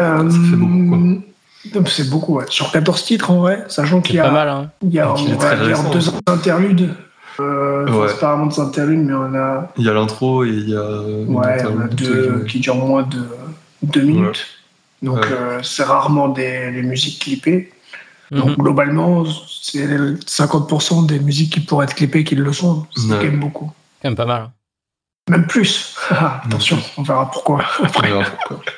[0.00, 1.84] Euh, fait beaucoup, quoi.
[1.90, 2.44] C'est beaucoup, ouais.
[2.48, 4.70] Sur 14 titres en vrai, sachant qu'il y pas a, mal, hein.
[4.82, 6.94] il y a, il on va dire, deux interludes
[7.40, 8.08] Euh, Ouais.
[8.08, 10.76] C'est pas vraiment des interludes, mais on a, Il y a l'intro et il y
[10.76, 11.00] a.
[11.00, 13.18] ouais, on a deux qui durent moins de
[13.82, 14.46] deux minutes.
[15.02, 15.28] Donc Ouais.
[15.32, 17.72] euh, c'est rarement des, des musiques clippées.
[18.30, 18.38] Mhm.
[18.40, 19.24] Donc globalement,
[19.62, 22.86] c'est 50% des musiques qui pourraient être clippées qui le sont.
[22.96, 23.16] C'est Ouais.
[23.18, 23.72] quand même beaucoup.
[24.02, 24.50] Quand même pas mal.
[25.30, 25.96] Même plus.
[26.10, 27.62] Attention, on verra pourquoi.
[27.82, 28.60] Après, Ouais, pourquoi.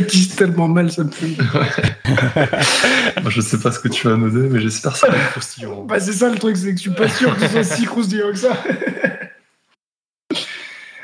[0.00, 1.28] dis tellement mal, ça me fait.
[3.22, 5.30] Moi, je sais pas ce que tu vas noter, mais j'espère que ça va être
[5.30, 5.84] croustillant.
[5.84, 7.84] Bah, c'est ça le truc, c'est que je suis pas sûr que ce soit si
[7.84, 8.52] croustillant que ça.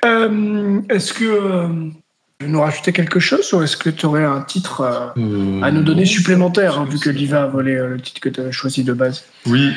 [0.05, 1.69] Euh, est-ce que euh,
[2.43, 5.71] veux nous rajouter quelque chose ou est-ce que tu aurais un titre euh, Euh, à
[5.71, 7.11] nous donner supplémentaire, hein, vu que.
[7.11, 9.25] Liva a volé euh, le titre que tu avais choisi de base?
[9.47, 9.73] Oui,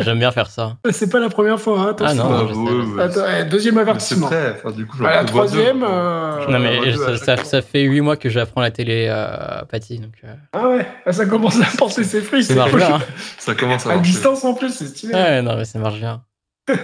[0.00, 0.76] J'aime bien faire ça.
[0.90, 2.22] C'est pas la première fois, hein, attention.
[2.24, 4.26] Ah non, bah, ouais, eh, deuxième avertissement.
[4.26, 4.54] prêt.
[4.56, 8.60] Enfin, du coup, À la troisième, euh, Non, mais ça, fait 8 mois que j'apprends
[8.60, 9.98] la télé euh, Patty.
[9.98, 12.44] Donc, euh, Ah ouais, ah, ça commence à porter ses fruits.
[12.44, 12.94] ça c'est marche bien.
[12.96, 13.00] hein.
[13.38, 15.14] Ça commence à À distance en plus, c'est stylé.
[15.14, 16.22] Ouais, non, mais ça marche bien.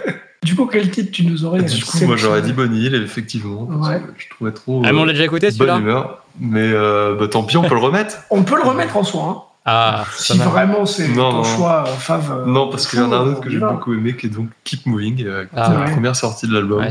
[0.43, 3.65] Du coup, quel titre tu nous aurais Du coup, moi, j'aurais dit Bonne Île, effectivement.
[3.65, 4.01] parce Ouais.
[4.01, 4.83] que Je trouvais trop.
[4.85, 6.25] Ah, mais on euh, l'a déjà écouté bonne celui-là humeur.
[6.41, 8.17] Mais euh, bah, tant pis, on peut le remettre.
[8.31, 9.23] On peut le remettre en soi.
[9.25, 9.43] hein.
[9.65, 11.45] Ah, Si vraiment c'est ton non.
[11.45, 12.33] choix euh, fave.
[12.41, 14.31] euh, Non, parce qu'il y en a un autre que j'ai beaucoup aimé, qui est
[14.31, 16.81] donc Keep Moving, euh, qui Ah, est la première sortie de l'album.
[16.81, 16.91] Ouais.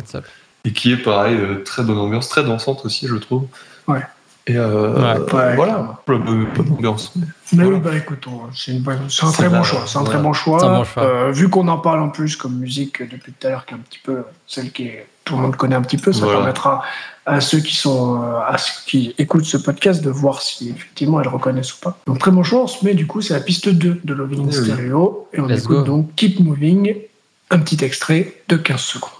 [0.63, 3.47] Et qui est pareil, euh, très bonne ambiance, très dansante aussi, je trouve.
[3.89, 3.99] Ouais.
[4.47, 5.33] Et euh, Ouais.
[5.33, 7.11] Ouais, voilà, pas, pas d'ambiance.
[7.15, 7.77] mais Mais Voilà.
[7.77, 8.25] oui, bah écoute,
[8.55, 9.83] c'est une bonne- un très bon choix.
[9.85, 10.59] C'est un très bon choix.
[10.59, 11.03] C'est un bon choix.
[11.03, 13.77] Euh, vu qu'on en parle en plus comme musique depuis tout à l'heure, qui est
[13.77, 16.39] un petit peu celle qui est, tout le monde connaît un petit peu, ça Voilà.
[16.39, 16.81] permettra
[17.27, 21.21] à ceux qui sont euh, à ceux qui écoutent ce podcast de voir si effectivement
[21.21, 21.99] elles reconnaissent ou pas.
[22.07, 24.47] Donc très bon choix, on se met du coup c'est la piste 2 de Loving
[24.47, 24.53] oui.
[24.53, 25.83] Stereo et on Let's écoute go.
[25.83, 26.95] donc Keep Moving,
[27.51, 29.11] un petit extrait de 15 secondes.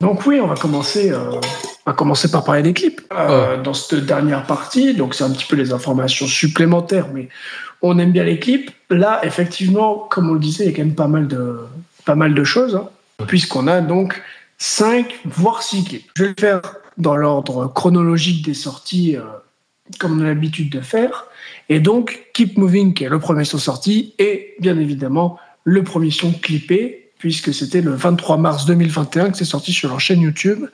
[0.00, 1.32] Donc oui, on va commencer, euh,
[1.86, 4.94] on va commencer par parler des clips euh, dans cette dernière partie.
[4.94, 7.28] Donc c'est un petit peu les informations supplémentaires, mais
[7.82, 8.70] on aime bien les clips.
[8.90, 11.60] Là, effectivement, comme on le disait, il y a quand même pas mal de,
[12.04, 12.88] pas mal de choses, hein,
[13.26, 14.22] puisqu'on a donc
[14.58, 16.10] 5 voire 6 clips.
[16.14, 16.60] Je vais le faire
[16.98, 19.22] dans l'ordre chronologique des sorties, euh,
[19.98, 21.26] comme on a l'habitude de faire.
[21.68, 26.10] Et donc, Keep Moving, qui est le premier son sorti, et bien évidemment le premier
[26.10, 30.66] son clippé, puisque c'était le 23 mars 2021 que c'est sorti sur leur chaîne YouTube.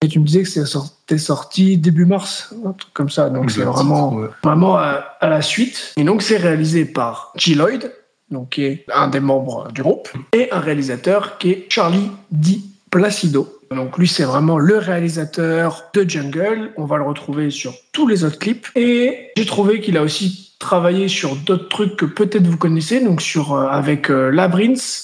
[0.00, 3.30] Et tu me disais que c'était sorti début mars, un truc comme ça.
[3.30, 4.28] Donc c'est vraiment, ouais.
[4.44, 5.92] vraiment à, à la suite.
[5.96, 7.54] Et donc c'est réalisé par G.
[7.54, 7.92] Lloyd,
[8.30, 12.64] donc qui est un des membres du groupe, et un réalisateur qui est Charlie Di
[12.90, 13.57] Placido.
[13.70, 16.72] Donc lui c'est vraiment le réalisateur de Jungle.
[16.76, 18.66] On va le retrouver sur tous les autres clips.
[18.74, 23.22] Et j'ai trouvé qu'il a aussi travaillé sur d'autres trucs que peut-être vous connaissez, donc
[23.22, 24.30] sur euh, avec euh,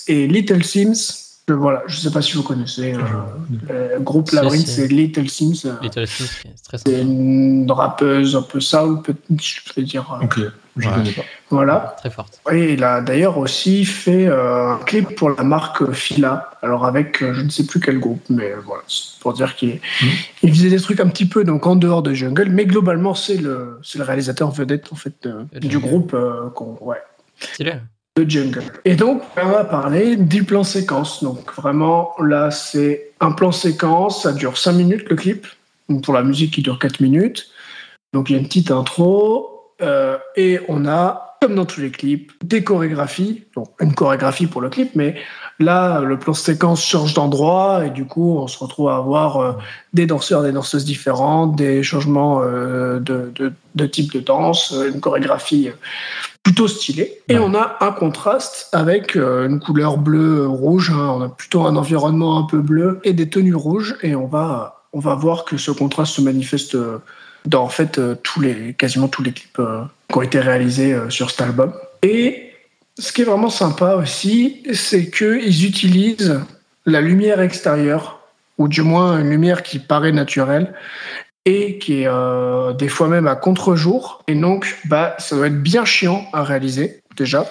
[0.08, 1.23] et Little Sims.
[1.46, 5.66] Je, voilà, je sais pas si vous connaissez euh, le groupe Labyrinth et Little Sims.
[5.66, 10.10] euh, Little Sims, c'est c'est une rappeuse un peu soul, je vais dire.
[10.20, 10.38] euh, Ok,
[10.78, 10.94] je Ouais.
[10.94, 11.22] connais pas.
[11.50, 11.96] Voilà.
[11.98, 12.40] Très forte.
[12.50, 17.22] Et il a d'ailleurs aussi fait euh, un clip pour la marque Fila, alors avec
[17.22, 19.68] euh, je ne sais plus quel groupe, mais euh, voilà, c'est pour dire qu'il
[20.02, 20.08] Mhm.
[20.44, 23.36] il faisait des trucs un petit peu donc en dehors de Jungle, mais globalement c'est
[23.36, 27.02] le, c'est le réalisateur vedette en fait euh, De du groupe euh, qu'on- ouais,
[27.38, 27.74] Stylé.
[28.16, 28.62] De Jungle.
[28.84, 31.22] Et donc, on va parler du plan séquence.
[31.24, 34.22] Donc, vraiment, là, c'est un plan séquence.
[34.22, 35.46] Ça dure 5 minutes, le clip.
[36.02, 37.48] Pour la musique, qui dure 4 minutes.
[38.12, 39.50] Donc, il y a une petite intro.
[39.82, 43.44] euh, et on a, comme dans tous les clips, des chorégraphies.
[43.56, 45.16] Donc, une chorégraphie pour le clip, mais
[45.58, 47.84] là, le plan séquence change d'endroit.
[47.84, 49.52] Et du coup, on se retrouve à avoir euh,
[49.92, 55.70] des danseurs, des danseuses différentes, des changements euh, de, type de danse, une chorégraphie
[56.44, 57.18] plutôt stylée.
[57.28, 57.44] Et Ouais.
[57.44, 60.90] on a un contraste avec euh, une couleur bleu-rouge.
[60.90, 61.14] hein.
[61.18, 63.96] On a plutôt un environnement un peu bleu et des tenues rouges.
[64.02, 66.98] Et on va, on va voir que ce contraste se manifeste euh,
[67.46, 70.92] dans en fait euh, tous les, quasiment tous les clips euh, qui ont été réalisés
[70.94, 71.72] euh, sur cet album.
[72.02, 72.50] Et
[72.98, 76.40] ce qui est vraiment sympa aussi, c'est qu'ils utilisent
[76.86, 78.20] la lumière extérieure,
[78.58, 80.74] ou du moins une lumière qui paraît naturelle,
[81.44, 84.22] et qui est euh, des fois même à contre-jour.
[84.28, 87.46] Et donc, bah, ça doit être bien chiant à réaliser, déjà.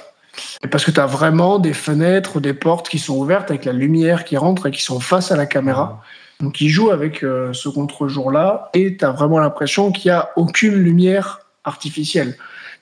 [0.72, 4.26] Parce que tu as vraiment des fenêtres des portes qui sont ouvertes avec la lumière
[4.26, 6.02] qui rentre et qui sont face à la caméra.
[6.40, 10.32] Donc, ils jouent avec euh, ce contre-jour-là et tu as vraiment l'impression qu'il n'y a
[10.36, 12.36] aucune lumière artificielle.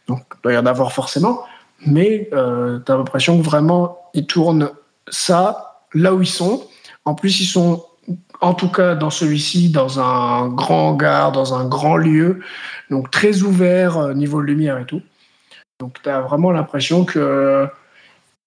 [0.07, 1.43] Donc, il doit y en avoir forcément,
[1.85, 4.69] mais euh, tu as l'impression que vraiment, ils tournent
[5.09, 6.67] ça là où ils sont.
[7.05, 7.83] En plus, ils sont,
[8.41, 12.41] en tout cas dans celui-ci, dans un grand hangar, dans un grand lieu,
[12.89, 15.01] donc très ouvert euh, niveau lumière et tout.
[15.79, 17.67] Donc, tu as vraiment l'impression que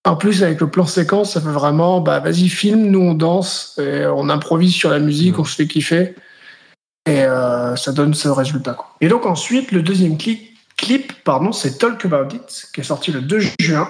[0.05, 3.81] En plus, avec le plan séquence, ça fait vraiment, bah vas-y, filme, nous on danse,
[3.81, 6.15] on improvise sur la musique, on se fait kiffer,
[7.07, 8.77] et euh, ça donne ce résultat.
[9.01, 10.41] Et donc ensuite, le deuxième clip,
[10.77, 13.89] clip pardon, c'est Talk About It, qui est sorti le 2 juin.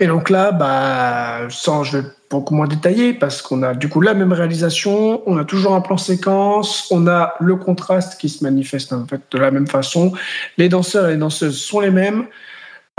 [0.00, 2.04] Et donc là, bah, sans, je vais
[2.34, 5.80] beaucoup moins détailler, parce qu'on a du coup la même réalisation, on a toujours un
[5.80, 10.12] plan séquence, on a le contraste qui se manifeste de la même façon,
[10.58, 12.26] les danseurs et les danseuses sont les mêmes.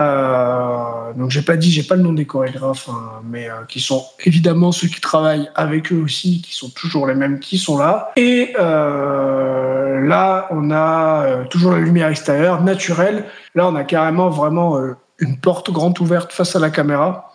[0.01, 3.79] Euh, donc j'ai pas dit, j'ai pas le nom des chorégraphes, hein, mais euh, qui
[3.79, 7.77] sont évidemment ceux qui travaillent avec eux aussi, qui sont toujours les mêmes, qui sont
[7.77, 8.11] là.
[8.17, 13.25] Et euh, là, on a euh, toujours la lumière extérieure naturelle.
[13.53, 14.77] Là, on a carrément vraiment
[15.19, 17.33] une porte grande ouverte face à la caméra.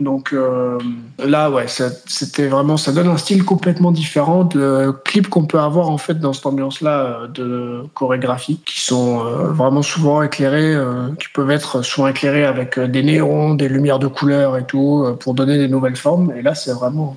[0.00, 0.78] Donc euh,
[1.18, 5.90] là, ouais, c'était vraiment, ça donne un style complètement différent de clips qu'on peut avoir
[5.90, 10.74] en fait dans cette ambiance-là euh, de chorégraphie, qui sont euh, vraiment souvent éclairés,
[11.20, 15.34] qui peuvent être souvent éclairés avec des néons, des lumières de couleur et tout, pour
[15.34, 16.32] donner des nouvelles formes.
[16.34, 17.16] Et là, c'est vraiment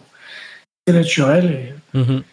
[0.87, 2.23] naturel Mhm.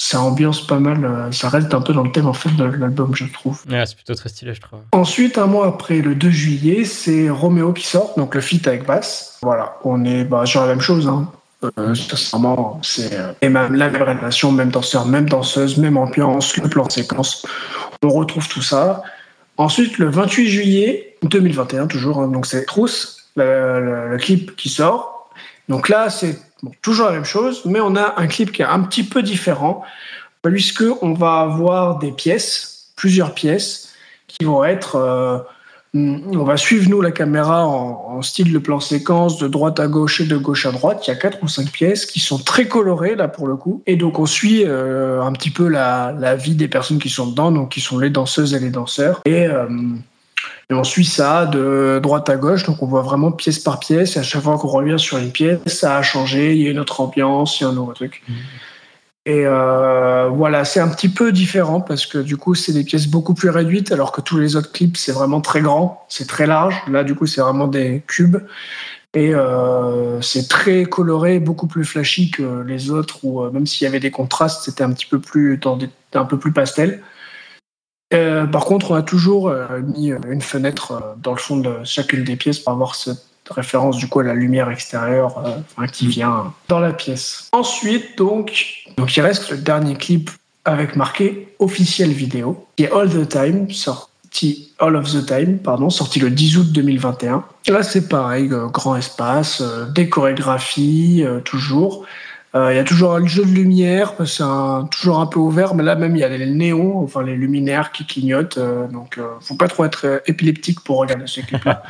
[0.00, 1.04] Ça ambiance pas mal.
[1.04, 3.60] euh, Ça reste un peu dans le thème en fait de l'album, je trouve.
[3.70, 4.78] Ouais, c'est plutôt très stylé, je trouve.
[4.92, 8.86] Ensuite, un mois après, le 2 juillet, c'est Roméo qui sort, donc le feat avec
[8.86, 9.38] Bass.
[9.42, 11.08] Voilà, on est bah, sur la même chose.
[11.08, 11.30] Hein.
[11.78, 16.56] Euh, sincèrement, c'est euh, et même la même relation, même danseur, même danseuse, même ambiance,
[16.56, 17.44] le plan de séquence.
[18.04, 19.02] On retrouve tout ça.
[19.56, 24.68] Ensuite, le 28 juillet 2021, toujours, hein, donc c'est Trousse, le, le- le clip qui
[24.68, 25.30] sort.
[25.68, 26.38] Donc là, c'est
[26.82, 29.82] toujours la même chose, mais on a un clip qui est un petit peu différent,
[30.42, 33.94] puisque on va avoir des pièces, plusieurs pièces,
[34.26, 34.96] qui vont être.
[34.96, 35.38] euh,
[35.94, 40.20] on va suivre, nous, la caméra en, style de plan séquence, de droite à gauche
[40.20, 41.06] et de gauche à droite.
[41.06, 43.82] Il y a quatre ou cinq pièces qui sont très colorées, là, pour le coup.
[43.86, 47.28] Et donc, on suit euh, un petit peu la, la vie des personnes qui sont
[47.28, 49.22] dedans, donc qui sont les danseuses et les danseurs.
[49.24, 49.66] Et, euh,
[50.70, 54.16] et on suit ça de droite à gauche, donc on voit vraiment pièce par pièce.
[54.16, 56.70] Et à chaque fois qu'on revient sur une pièce, ça a changé, il y a
[56.70, 58.22] une autre ambiance, il y a un nouveau truc.
[59.24, 63.06] Et euh, voilà, c'est un petit peu différent parce que du coup, c'est des pièces
[63.08, 66.46] beaucoup plus réduites, alors que tous les autres clips, c'est vraiment très grand, c'est très
[66.46, 66.82] large.
[66.90, 68.38] Là, du coup, c'est vraiment des cubes.
[69.14, 73.84] Et euh, c'est très coloré, beaucoup plus flashy que les autres, où euh, même s'il
[73.84, 77.02] y avait des contrastes, c'était un petit peu plus, dans des- un peu plus pastel.
[78.14, 81.76] Euh, par contre, on a toujours euh, mis euh, une fenêtre dans le fond de
[81.84, 83.18] chacune des pièces pour avoir cette
[83.50, 85.42] référence du coup à la lumière extérieure
[85.78, 87.48] euh, qui vient dans la pièce.
[87.52, 90.30] Ensuite, donc, donc il reste le dernier clip
[90.64, 95.88] avec marqué officiel vidéo, qui est All the Time, sorti All of the Time, pardon,
[95.88, 97.44] sorti le 10 août 2021.
[97.68, 99.62] Là, c'est pareil, grand espace,
[99.94, 101.40] des chorégraphies, euh,
[102.54, 104.42] Euh, Il y a toujours un jeu de lumière, c'est
[104.90, 107.92] toujours un peu ouvert, mais là même il y a les néons, enfin les luminaires
[107.92, 111.82] qui clignotent, euh, donc euh, faut pas trop être euh, épileptique pour regarder ce clip-là.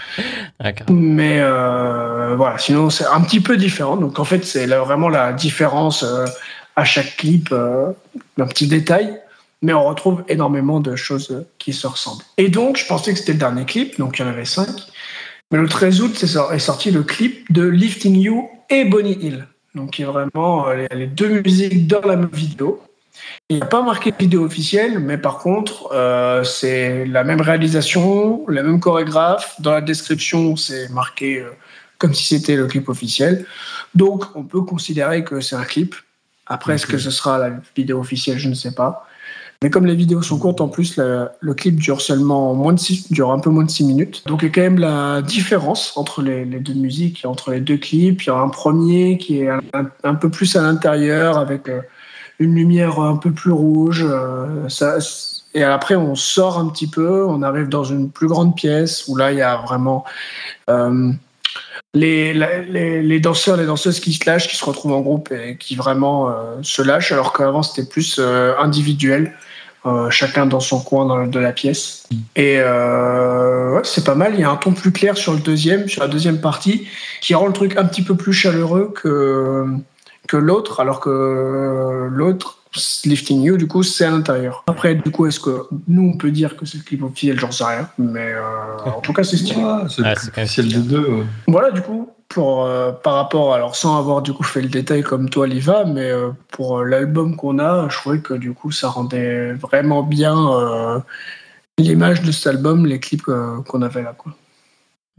[0.90, 3.96] Mais euh, voilà, sinon c'est un petit peu différent.
[3.96, 6.04] Donc en fait, c'est vraiment la différence
[6.74, 9.20] à chaque clip, un petit détail.
[9.60, 12.22] Mais on retrouve énormément de choses qui se ressemblent.
[12.36, 14.68] Et donc, je pensais que c'était le dernier clip, donc il y en avait cinq.
[15.50, 19.46] Mais le 13 août est sorti le clip de Lifting You et Bonnie Hill.
[19.74, 22.82] Donc il y a vraiment euh, les, deux musiques dans la même vidéo.
[23.48, 27.40] Il n'y a pas marqué de vidéo officielle, mais par contre, euh, c'est la même
[27.40, 29.60] réalisation, la même chorégraphe.
[29.60, 31.50] Dans la description, c'est marqué euh,
[31.98, 33.44] comme si c'était le clip officiel.
[33.94, 35.94] Donc, on peut considérer que c'est un clip.
[36.46, 39.07] Après, est-ce que ce sera la vidéo officielle Je ne sais pas.
[39.64, 43.10] Mais comme les vidéos sont courtes, en plus, le, clip dure seulement moins de six,
[43.10, 44.22] dure un peu moins de 6 minutes.
[44.26, 47.76] Donc, il y a quand même la différence entre les, deux musiques, entre les deux
[47.76, 48.22] clips.
[48.22, 51.80] Il y a un premier qui est un, peu plus à l'intérieur avec euh,
[52.38, 54.06] une lumière un peu plus rouge.
[54.08, 54.68] euh,
[55.54, 59.16] et après, on sort un petit peu, on arrive dans une plus grande pièce où
[59.16, 60.04] là, il y a vraiment
[60.70, 61.10] euh,
[61.94, 65.56] les, les, les danseurs, les danseuses qui se lâchent, qui se retrouvent en groupe et
[65.56, 66.32] qui vraiment
[66.62, 69.34] se lâchent, alors qu'avant, c'était plus individuel.
[69.88, 72.04] Euh, chacun dans son coin dans de la pièce.
[72.36, 74.32] Et euh, ouais, c'est pas mal.
[74.34, 76.86] Il y a un ton plus clair sur le deuxième, sur la deuxième partie,
[77.20, 79.66] qui rend le truc un petit peu plus chaleureux que,
[80.26, 82.54] que l'autre, alors que l'autre,
[83.04, 84.62] Lifting You, du coup, c'est à l'intérieur.
[84.66, 87.40] Après, du coup, est-ce que nous, on peut dire que c'est le clip officiel?
[87.40, 87.88] J'en sais rien.
[87.98, 89.62] Mais euh, en tout cas, c'est stylé.
[89.62, 91.08] Ouais, c'est Ouais, le même officiel des deux.
[91.08, 91.24] ouais.
[91.46, 95.02] Voilà, du coup, pour, euh, par rapport, alors sans avoir du coup fait le détail
[95.02, 98.70] comme toi, Liva, mais euh, pour euh, l'album qu'on a, je trouvais que du coup,
[98.70, 101.00] ça rendait vraiment bien euh,
[101.78, 104.14] l'image de cet album, les clips euh, qu'on avait là.
[104.16, 104.34] Quoi.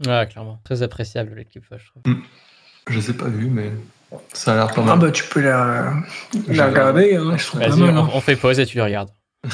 [0.06, 0.60] Ouais, clairement.
[0.64, 2.14] Très appréciable les clips, je trouve.
[2.88, 3.72] Je les ai pas vus, mais
[4.32, 4.98] ça a l'air pas Ah mal.
[5.00, 5.92] bah, tu peux la,
[6.48, 7.98] la regarder, hein, Vas-y, mal.
[7.98, 8.08] on, hein.
[8.14, 9.10] on fait pause et tu les regardes.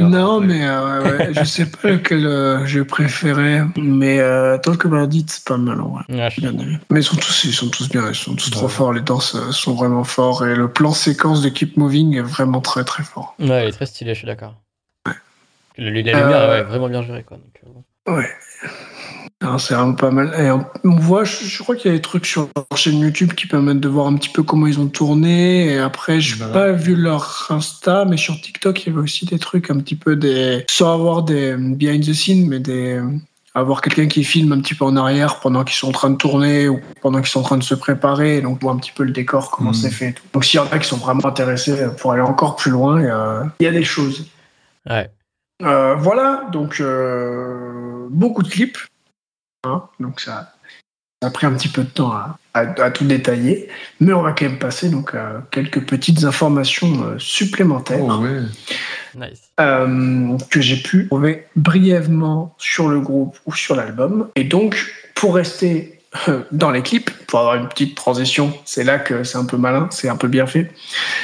[0.00, 4.84] Non, mais euh, ouais, ouais, je sais pas lequel euh, j'ai préféré, mais euh, Talk
[4.86, 6.00] About It, c'est pas mal, ouais.
[6.08, 6.78] Ouais, je- Bien aimé.
[6.90, 8.52] Mais ils sont tous, ils sont tous bien, ils sont tous Ouais.
[8.52, 8.92] trop forts.
[8.92, 12.60] Les danses euh, sont vraiment forts et le plan séquence de Keep Moving est vraiment
[12.60, 13.34] très très fort.
[13.40, 14.54] ouais, il est très stylé, je suis d'accord.
[15.06, 15.14] La,
[15.84, 17.38] la lumière, Euh, ouais, vraiment bien gérée, quoi.
[17.38, 17.60] donc,
[18.08, 18.16] euh.
[18.18, 18.28] Ouais.
[19.42, 20.32] Non, C'est vraiment pas mal.
[20.38, 23.46] Et on, voit, je, crois qu'il y a des trucs sur leur chaîne YouTube qui
[23.46, 25.66] permettent de voir un petit peu comment ils ont tourné.
[25.72, 26.52] Et après, je n'ai Voilà.
[26.52, 29.96] pas vu leur Insta, mais sur TikTok, il y avait aussi des trucs un petit
[29.96, 30.64] peu des.
[30.70, 33.00] Sans avoir des behind the scenes, mais des.
[33.54, 36.16] Avoir quelqu'un qui filme un petit peu en arrière pendant qu'ils sont en train de
[36.16, 38.40] tourner ou pendant qu'ils sont en train de se préparer.
[38.40, 39.74] Donc, on voit un petit peu le décor, comment Mhm.
[39.74, 40.08] c'est fait.
[40.08, 40.22] et tout.
[40.32, 43.06] Donc, s'il y en a qui sont vraiment intéressés pour aller encore plus loin, il
[43.06, 44.26] y a, il y a des choses.
[44.88, 45.10] Ouais.
[45.62, 48.78] Euh, voilà, donc euh, beaucoup de clips.
[49.64, 50.52] Hein, donc ça,
[51.20, 53.68] ça a pris un petit peu de temps à, à- à tout détailler.
[54.00, 58.40] Mais on va quand même passer donc, à quelques petites informations euh, supplémentaires Oh, ouais.
[59.14, 59.40] Nice.
[59.60, 64.28] euh, que j'ai pu trouver brièvement sur le groupe ou sur l'album.
[64.36, 64.76] Et donc,
[65.14, 69.38] pour rester euh, dans les clips, pour avoir une petite transition, c'est là que c'est
[69.38, 70.72] un peu malin, c'est un peu bien fait.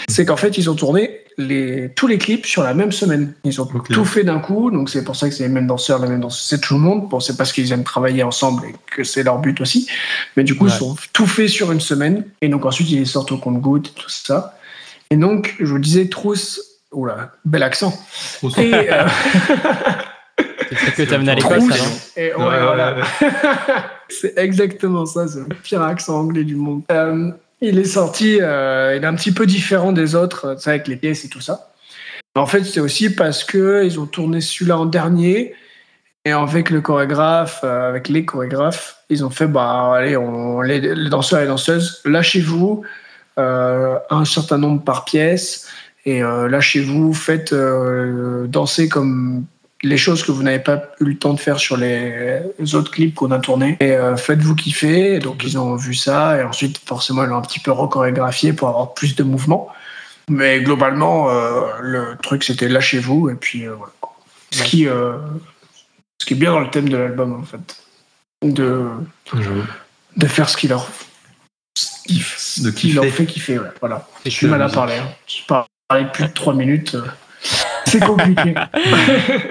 [0.08, 3.32] C'est qu'en fait, ils ont tourné les, tous les clips sur la même semaine.
[3.44, 6.00] Ils ont tout fait d'un coup, donc c'est pour ça que c'est les mêmes danseurs,
[6.02, 7.08] les mêmes danseurs, c'est tout le monde.
[7.08, 9.88] Bon, c'est parce qu'ils aiment travailler ensemble et que c'est leur but aussi.
[10.36, 10.72] Mais du coup, Ouais.
[10.78, 12.24] ils ont tout fait sur une semaine.
[12.42, 14.58] Et donc ensuite, ils les sortent au compte-gouttes et tout ça.
[15.10, 16.60] Et donc, je vous disais, Trousse,
[16.92, 17.96] oula, bel accent.
[18.42, 18.60] Sympa.
[18.60, 19.06] Et, euh,
[20.70, 22.12] C'est que t'as mené à l'école, Trousse.
[22.16, 22.96] ouais, voilà.
[22.96, 23.02] ouais.
[24.10, 26.82] c'est exactement ça, c'est le pire accent anglais du monde.
[26.92, 27.30] Euh,
[27.60, 30.96] il est sorti, euh, il est un petit peu différent des autres, sais, avec les
[30.96, 31.72] pièces et tout ça.
[32.34, 35.54] En fait, c'est aussi parce que ils ont tourné celui-là en dernier.
[36.24, 40.16] Et avec le chorégraphe, euh, avec les chorégraphes, ils ont fait bah allez,
[40.64, 42.82] les, danseurs et les danseuses, lâchez-vous
[43.38, 45.68] euh, un certain nombre par pièce
[46.04, 49.44] et lâchez-vous, faites danser comme
[49.82, 52.42] les choses que vous n'avez pas eu le temps de faire sur les,
[52.74, 53.76] autres clips qu'on a tournés.
[53.80, 55.14] Et euh, faites-vous kiffer.
[55.14, 58.52] Et donc ils ont vu ça et ensuite forcément ils l'ont un petit peu rechorégraphié
[58.52, 59.68] pour avoir plus de mouvements.
[60.30, 63.92] Mais globalement, euh, le truc c'était lâchez-vous et puis euh, voilà.
[64.50, 67.84] Ce qui, ce qui est bien dans le thème de l'album en fait,
[68.42, 68.86] de
[69.30, 69.62] J'avoue.
[70.16, 70.88] de faire ce qui leur
[72.58, 73.16] De qui leur kiffer.
[73.16, 73.58] fait kiffer.
[73.58, 74.08] Ouais, voilà.
[74.24, 74.94] Je suis mal à parler.
[74.94, 75.08] Hein.
[75.26, 75.66] Je parle
[76.12, 76.96] plus de trois minutes.
[77.88, 78.54] C'est compliqué.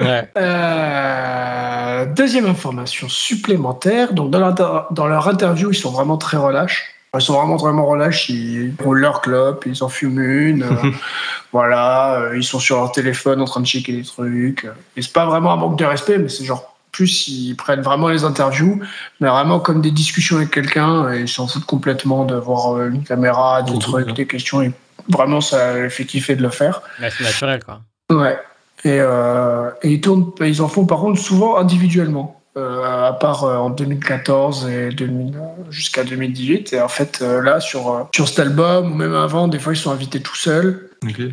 [0.01, 0.29] Ouais.
[0.37, 4.13] Euh, deuxième information supplémentaire.
[4.13, 6.93] Donc dans, leur interview, ils sont vraiment très relâches.
[7.15, 8.29] Ils sont vraiment vraiment relâches.
[8.29, 10.63] Ils roulent leur clope, ils en fument une.
[10.63, 10.91] euh,
[11.51, 14.67] voilà, euh, ils sont sur leur téléphone en train de checker des trucs.
[14.95, 18.07] Et c'est pas vraiment un manque de respect, mais c'est genre plus ils prennent vraiment
[18.07, 18.81] les interviews,
[19.19, 21.11] mais vraiment comme des discussions avec quelqu'un.
[21.13, 24.61] Et ils s'en foutent complètement de voir une caméra, des trucs, des questions.
[24.61, 24.71] Et
[25.09, 26.81] vraiment, ça les fait kiffer de le faire.
[26.99, 27.81] C'est naturel, quoi.
[28.11, 28.37] Ouais.
[28.83, 33.43] Et, euh, et ils, tournent, ils en font par contre souvent individuellement, euh, à part
[33.43, 35.33] euh, en 2014 et 2000,
[35.71, 36.73] jusqu'à 2018.
[36.73, 39.73] Et en fait, euh, là, sur, euh, sur cet album, ou même avant, des fois,
[39.73, 40.83] ils sont invités tout seuls.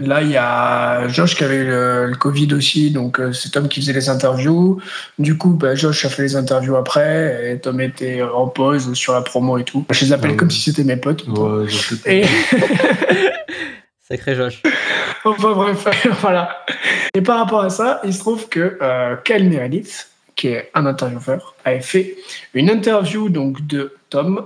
[0.01, 3.69] Là, il y a Josh qui avait le, le Covid aussi, donc euh, c'est Tom
[3.69, 4.81] qui faisait les interviews.
[5.19, 9.13] Du coup, bah, Josh a fait les interviews après, et Tom était en pause sur
[9.15, 9.85] la promo et tout.
[9.91, 10.37] Je les appelle Ouais.
[10.37, 11.27] comme si c'était mes potes.
[11.29, 11.67] Ouais.
[12.07, 12.25] Et,
[14.09, 14.61] Sacré Josh.
[15.37, 15.87] Enfin bref,
[16.21, 16.65] voilà.
[17.15, 20.85] Et par rapport à ça, il se trouve que euh, Kyle Meredith, qui est un
[20.87, 22.17] intervieweur, avait fait
[22.53, 24.45] une interview donc de Tom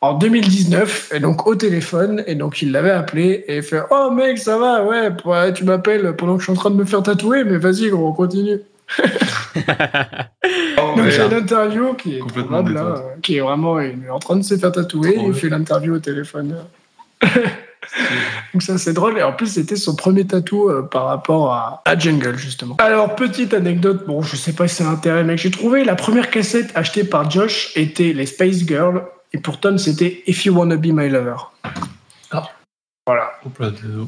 [0.00, 4.38] en 2019, et donc au téléphone, et donc il l'avait appelé et fait Oh mec,
[4.38, 7.02] ça va, ouais, ouais, tu m'appelles pendant que je suis en train de me faire
[7.02, 8.60] tatouer, mais vas-y, gros, on continue.
[10.78, 11.32] Oh, Donc merde.
[11.32, 12.76] une interview qui est là, détente.
[12.76, 15.94] euh, qui est vraiment il est en train de se faire tatouer, il fait l'interview
[15.94, 16.56] au téléphone.
[18.52, 21.82] Donc ça c'est drôle et en plus c'était son premier tatou euh, par rapport à,
[21.84, 22.76] à Jungle justement.
[22.78, 26.30] Alors petite anecdote, bon je sais pas si c'est intérêt mec, j'ai trouvé la première
[26.30, 30.76] cassette achetée par Josh était les Space Girls et pour Tom c'était If You Wanna
[30.76, 31.36] Be My Lover.
[32.30, 32.48] Ah.
[33.06, 34.06] Voilà, Hop là, désolé.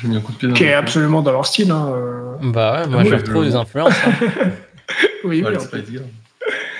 [0.00, 1.70] J'ai mis un coup de pied dans qui est absolument dans leur style.
[1.70, 1.92] Hein.
[1.94, 2.34] euh.
[2.42, 3.94] Bah ouais, moi Oui, je je- retrouve des influences.
[4.06, 4.12] hein.
[5.24, 5.58] Oui, oui, les.
[5.60, 6.04] Spice Girls.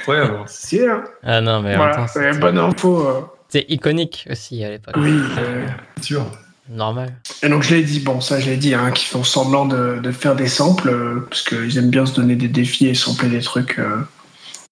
[0.06, 0.44] Ouais, alors.
[0.48, 1.02] C'est hein.
[1.22, 3.06] Ah non, mais Voilà, c'est c'était- bonne info.
[3.08, 3.20] euh.
[3.54, 4.96] C'est iconique aussi à l'époque.
[4.98, 5.12] Oui.
[5.38, 5.64] euh.
[5.98, 6.26] C'est sûr.
[6.68, 7.14] Normal.
[7.44, 10.00] Et donc je l'ai dit, bon ça je l'ai dit, hein, qu'ils font semblant de,
[10.02, 13.28] de faire des samples, euh, parce qu'ils aiment bien se donner des défis et sampler
[13.28, 13.78] des trucs.
[13.78, 13.98] Euh,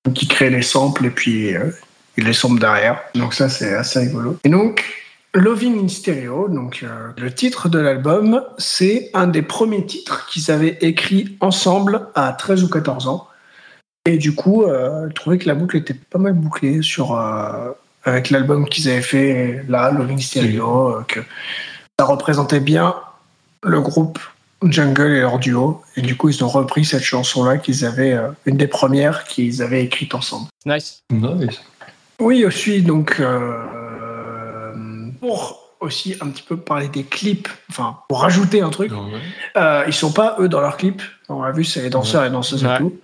[0.04, 1.70] donc ils créent les samples et puis euh,
[2.16, 2.98] ils les samplent derrière.
[3.14, 4.38] Donc ça c'est assez rigolo.
[4.42, 4.84] Et donc
[5.34, 10.50] Loving in Stereo, donc euh, le titre de l'album, c'est un des premiers titres qu'ils
[10.50, 13.28] avaient écrit ensemble à 13 ou 14 ans.
[14.06, 17.70] Et du coup, euh, je trouvais que la boucle était pas mal bouclée sur, euh,
[18.04, 21.20] avec l'album qu'ils avaient fait là, Loving Stereo, euh, que
[21.98, 22.94] ça représentait bien
[23.62, 24.18] le groupe
[24.64, 25.82] Jungle et leur duo.
[25.96, 29.62] Et du coup, ils ont repris cette chanson-là qu'ils avaient, euh, une des premières qu'ils
[29.62, 30.46] avaient écrites ensemble.
[30.66, 31.02] Nice.
[31.10, 31.60] Nice.
[32.20, 38.60] Oui, aussi, donc, euh, pour aussi un petit peu parler des clips, enfin, pour rajouter
[38.62, 38.98] un truc, Ouais.
[39.56, 41.02] euh, ils sont pas, eux, dans leurs clips.
[41.28, 42.74] On l'a vu, c'est les danseurs et danseuses Ouais.
[42.76, 42.96] et tout.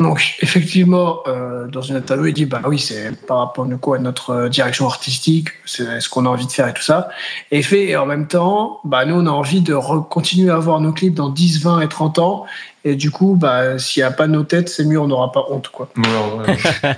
[0.00, 3.92] Donc, effectivement, euh, dans une interview, il dit bah oui, c'est par rapport du coup,
[3.92, 7.10] à notre euh, direction artistique, c'est ce qu'on a envie de faire et tout ça.
[7.50, 10.80] Et fait, et en même temps, bah, nous, on a envie de continuer à voir
[10.80, 12.46] nos clips dans 10, 20 et 30 ans.
[12.82, 15.44] Et du coup, bah, s'il n'y a pas nos têtes, c'est mieux, on n'aura pas
[15.50, 15.68] honte.
[15.68, 15.90] Quoi.
[15.98, 16.96] Ouais, ouais.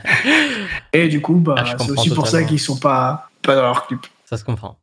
[0.92, 3.86] Et du coup, bah, Ah, c'est aussi pour ça qu'ils sont pas, pas dans leurs
[3.88, 4.06] clips.
[4.26, 4.76] Ça se comprend.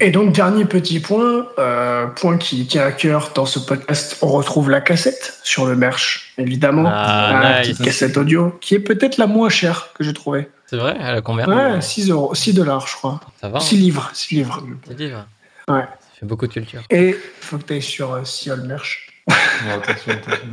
[0.00, 4.28] Et donc, dernier petit point, euh, point qui tient à cœur dans ce podcast, on
[4.28, 6.84] retrouve la cassette sur le merch, évidemment.
[6.86, 7.68] Ah, la nice.
[7.68, 10.48] petite cassette audio, qui est peut-être la moins chère que j'ai trouvée.
[10.66, 13.20] C'est vrai Elle a combien Ouais, 6 euros, 6 dollars, je crois.
[13.40, 13.60] Ça va.
[13.60, 14.62] 6 livres, 6 livres.
[14.86, 15.26] C'est livre.
[15.68, 15.82] Ouais.
[15.82, 16.82] Ça fait beaucoup de culture.
[16.90, 19.08] Et faut que tu ailles sur euh, Seattle Merch.
[19.28, 20.48] Attention, attention.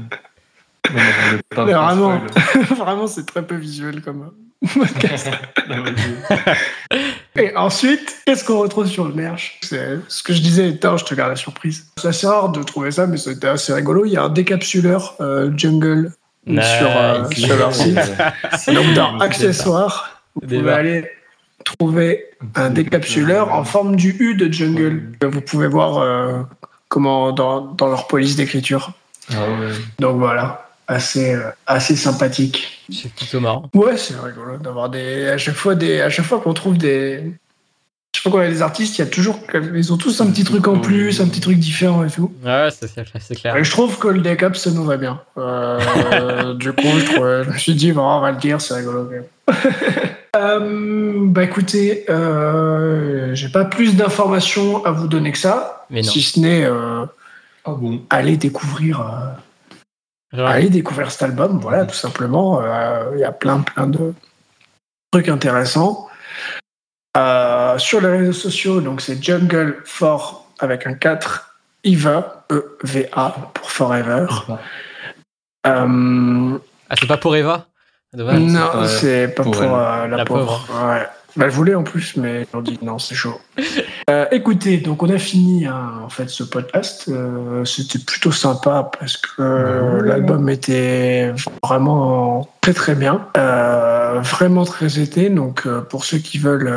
[1.56, 2.22] Non, vraiment.
[2.76, 5.30] Vraiment, c'est très peu visuel comme euh, podcast.
[7.36, 9.58] Et ensuite, qu'est-ce qu'on retrouve sur le merch?
[9.62, 11.88] C'est ce que je disais, je te garde la surprise.
[11.98, 14.06] C'est assez rare de trouver ça, mais c'était assez rigolo.
[14.06, 16.12] Il y a un décapsuleur euh, jungle
[16.46, 16.66] Nice.
[16.78, 17.98] sur, euh, sur leur site.
[18.68, 21.12] Donc dans accessoires, vous pouvez aller
[21.64, 25.04] trouver un décapsuleur en forme du U de jungle.
[25.22, 26.42] Vous pouvez voir euh,
[26.90, 28.92] comment dans, dans leur police d'écriture.
[29.32, 29.72] Ah ouais.
[30.00, 32.84] Donc voilà, assez, euh, assez sympathique.
[32.92, 33.70] C'est plutôt marrant.
[33.74, 35.28] Ouais, c'est rigolo d'avoir des.
[35.30, 36.02] À chaque fois, des...
[36.02, 37.18] à chaque fois qu'on trouve des.
[37.18, 39.40] À chaque fois qu'on a des artistes, il y a toujours.
[39.74, 42.32] Ils ont tous un petit truc en plus, un petit truc différent et tout.
[42.44, 43.56] Ouais, c'est c'est- c'est clair.
[43.56, 45.22] Et je trouve que le décap, ça nous va bien.
[45.38, 48.74] Euh, du coup, je, trouvais- je me suis dit, bon, on va le dire, c'est
[48.76, 49.26] rigolo quand même.
[50.38, 56.10] Euh, bah écoutez, euh, j'ai pas plus d'informations à vous donner que ça, Mais non.
[56.10, 57.06] si ce n'est euh,
[57.66, 59.02] Ah bon aller découvrir,
[60.34, 61.60] aller découvrir cet album.
[61.60, 62.62] Voilà, tout simplement.
[62.62, 64.14] Euh, Il y a plein, plein de
[65.12, 66.08] trucs intéressants.
[67.18, 73.10] Euh, sur les réseaux sociaux, donc c'est Jungle for avec un 4 Eva E V
[73.12, 74.28] A pour Forever.
[75.68, 76.58] Euh,
[76.90, 77.66] Ah, c'est pas pour Eva?
[78.14, 78.40] Dommage.
[78.40, 80.66] non, c'est pas pour euh, la, La pauvre.
[80.86, 81.06] Ouais.
[81.38, 83.40] Bah, elle voulait en plus, mais on dit non, c'est chaud.
[84.10, 87.06] Euh, écoutez, donc on a fini hein, en fait ce podcast.
[87.08, 90.08] Euh, C'était plutôt sympa parce que euh, Ouais.
[90.10, 95.30] l'album était vraiment très très bien, Euh, vraiment très été.
[95.30, 96.68] Donc pour ceux qui veulent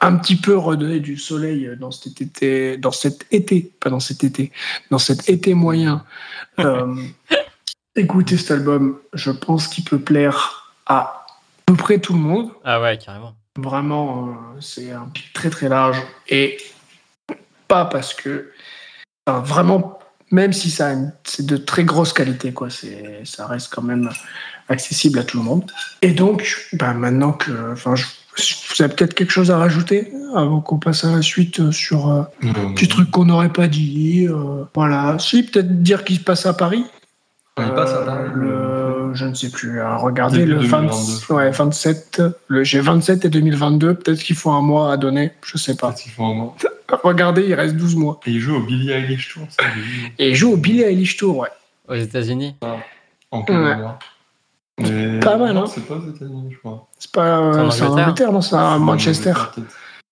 [0.00, 4.24] un petit peu redonner du soleil dans cet été, dans cet été, pas dans cet
[4.24, 4.52] été,
[4.90, 6.02] dans cet été moyen.
[7.96, 11.26] écoutez cet album, je pense qu'il peut plaire à
[11.66, 12.50] peu près tout le monde.
[12.64, 13.34] Ah ouais, carrément.
[13.56, 16.00] Vraiment, euh, c'est un pic très très large.
[16.28, 16.58] Et
[17.68, 18.50] pas parce que.
[19.26, 19.98] enfin, vraiment,
[20.30, 20.92] même si ça
[21.24, 24.10] c'est de très grosse qualité, quoi, c'est, ça reste quand même
[24.68, 25.70] accessible à tout le monde.
[26.02, 27.72] Et donc, bah, maintenant que.
[27.72, 28.04] Enfin, je-
[28.38, 32.10] vous avez peut-être quelque chose à rajouter avant qu'on passe à la suite euh, sur
[32.12, 32.22] euh,
[32.74, 34.26] petit truc qu'on n'aurait pas dit.
[34.28, 35.16] euh, voilà.
[35.18, 36.84] Si, peut-être dire qu'il se passe à Paris.
[37.58, 39.80] Il passe à Euh, Paris, le, je ne sais plus.
[39.80, 40.92] hein, regardez Début le 2022,
[41.28, 42.22] 20 ouais, 27.
[42.48, 43.94] Le, j'ai 27 et 2022.
[43.94, 45.32] Peut-être qu'il faut un mois à donner.
[45.44, 45.88] Je sais pas.
[45.88, 46.56] Peut-être qu'il faut un moment.
[47.02, 48.20] Regardez, il reste 12 mois.
[48.26, 49.64] Et il joue au Billie Eilish Tour, ça.
[50.18, 51.48] Et il joue au Billie Eilish Tour, ouais.
[51.88, 52.54] Aux États-Unis
[53.30, 53.44] En Ouais.
[53.44, 53.98] Canada.
[54.78, 55.66] Mais Pas mal, non, hein.
[55.72, 56.86] C'est pas aux États-Unis, je crois.
[56.98, 59.32] C'est pas euh, C'est en Angleterre, non, c'est à Manchester.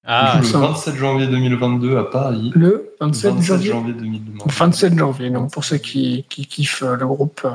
[0.06, 2.52] Ah, le 27 janvier 2022 à Paris.
[2.54, 3.70] Le 27, 27 janvier.
[3.72, 4.52] janvier 2022.
[4.52, 7.50] 27 janvier, donc pour ceux qui, qui kiffent euh, le groupe, euh,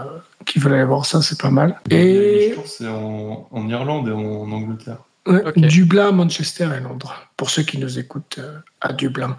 [0.46, 1.80] qui veulent aller voir ça, c'est pas mal.
[1.92, 4.98] Et c'est en, en Irlande et en Angleterre.
[5.28, 5.44] ouais.
[5.58, 9.38] Dublin, Manchester et Londres, pour ceux qui nous écoutent euh, à Dublin.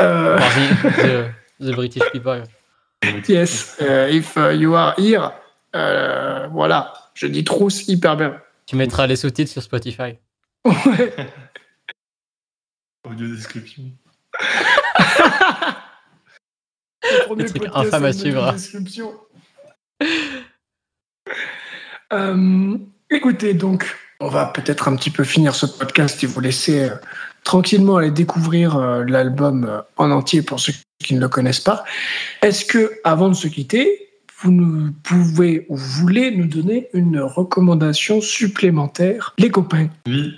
[0.00, 0.38] Euh,
[1.60, 2.44] the, the British people.
[3.28, 5.30] Yes, uh, if uh, you are here,
[6.52, 8.34] voilà, je dis trousse hyper bien.
[8.66, 10.18] Tu mettras les sous-titres sur Spotify.
[10.64, 11.14] Ouais.
[13.10, 13.84] Audio description.
[17.36, 18.54] Le truc infâme à suivre.
[22.12, 22.78] Euh,
[23.10, 26.94] écoutez, donc, on va peut-être un petit peu finir ce podcast et vous laisser euh,
[27.44, 31.84] tranquillement aller découvrir euh, l'album euh, en entier pour ceux qui ne le connaissent pas.
[32.42, 38.20] Est-ce que, avant de se quitter, vous nous pouvez ou voulez nous donner une recommandation
[38.20, 39.88] supplémentaire, les copains?
[40.06, 40.34] Oui,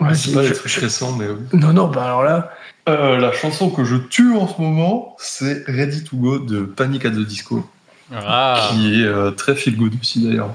[0.00, 1.40] Vas-y, c'est pas je- des trucs récents, mais oui.
[1.52, 2.50] Non, non, bah alors là,
[2.88, 7.04] Euh, la chanson que je tue en ce moment, c'est Ready to Go de Panic
[7.04, 7.68] at the Disco,
[8.14, 10.54] Ah, qui est euh, très feel good aussi d'ailleurs,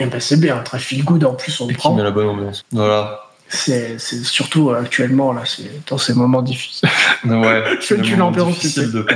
[0.00, 1.94] eh ben, c'est bien, très feel good en plus, on le et qui prend.
[1.94, 2.64] met la bonne ambiance.
[2.72, 3.20] Voilà.
[3.52, 6.88] C'est c'est surtout euh, actuellement, là, c'est dans ces moments difficiles.
[7.24, 9.06] Ouais, le moment l'ambiance, difficile de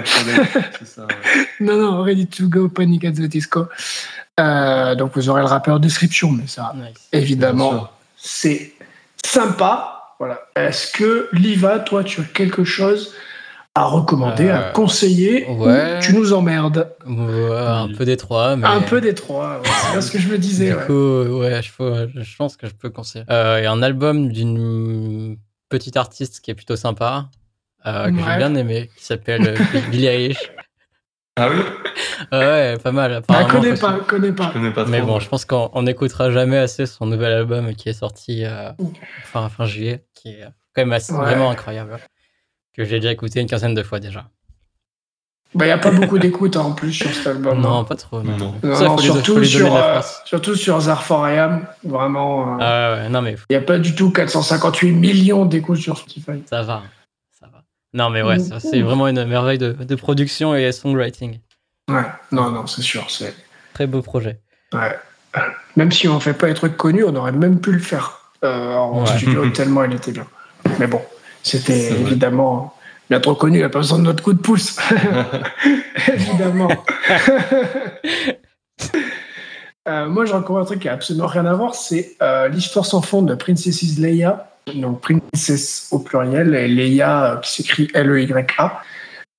[0.85, 1.09] ça, ouais.
[1.61, 3.67] non, non, Ready to Go, Panic at the Disco.
[4.39, 6.95] Euh, donc vous aurez le rappeur description, mais ça, Nice.
[7.13, 8.74] Évidemment, c'est
[9.27, 9.91] sympa.
[10.19, 10.41] Voilà.
[10.57, 13.13] Est-ce que Liva, toi, tu as quelque chose
[13.75, 15.99] à recommander, à Euh, conseiller ou ouais.
[16.01, 16.95] Tu nous emmerdes?
[17.07, 18.67] Ouais, un peu détroit, mais.
[18.69, 19.57] Un peu des trois.
[19.59, 20.71] ouais, c'est bien ce que je me disais.
[20.71, 20.93] Du coup,
[21.41, 23.25] ouais, je, peux- je pense que je peux conseiller.
[23.31, 25.37] Euh, Il y a un album d'une
[25.69, 27.27] petite artiste qui est plutôt sympa,
[27.87, 30.53] euh, que j'ai bien aimé, qui s'appelle euh, Billie Eilish.
[31.37, 31.57] Ah oui
[32.33, 33.11] Euh, ouais, pas mal.
[33.11, 34.49] Bah, apparemment, connais faut- pas, connais pas.
[34.49, 34.91] Je connais pas trop.
[34.93, 38.45] Mais bon, je pense qu'on on n'écoutera jamais assez son nouvel album qui est sorti
[38.45, 38.71] euh,
[39.25, 41.21] fin, fin juillet, qui est quand même assez- Ouais.
[41.21, 41.99] vraiment incroyable.
[42.77, 44.27] Que j'ai déjà écouté une quinzaine de fois déjà.
[45.55, 47.61] Bah, il n'y a pas beaucoup d'écoute hein, en plus sur cet album.
[47.61, 47.85] non, hein.
[47.85, 48.23] pas trop.
[48.23, 48.37] Non.
[48.37, 48.55] Non.
[48.63, 52.55] Non, Ça, non, faut lui- faut surtout, sur, euh, surtout sur Zarforiam, vraiment.
[52.55, 55.97] euh, Il Ah ouais, non, mais n'y a pas du tout 458 millions d'écoutes sur
[55.99, 56.43] Spotify.
[56.49, 56.83] ça va.
[57.95, 61.39] Non, mais ouais, ça, c'est vraiment une merveille de, de production et songwriting.
[61.89, 63.09] Ouais, non, non, c'est sûr.
[63.11, 63.35] c'est
[63.73, 64.41] Très beau projet.
[64.73, 64.99] ouais.
[65.77, 68.75] Même si on fait pas les trucs connus, on aurait même pu le faire euh,
[68.77, 69.17] en Ouais.
[69.19, 70.27] studio tellement il était bien.
[70.79, 71.03] Mais bon,
[71.43, 72.75] c'était évidemment
[73.11, 74.79] bien trop connu, il n'a pas besoin de notre coup de pouce.
[76.09, 76.69] évidemment.
[79.87, 82.87] Euh, moi, j'ai encore un truc qui a absolument rien à voir, c'est euh, l'histoire
[82.87, 88.83] sans fond de Princess Leia, donc Princess au pluriel, et Leia euh, qui s'écrit L-E-Y-A.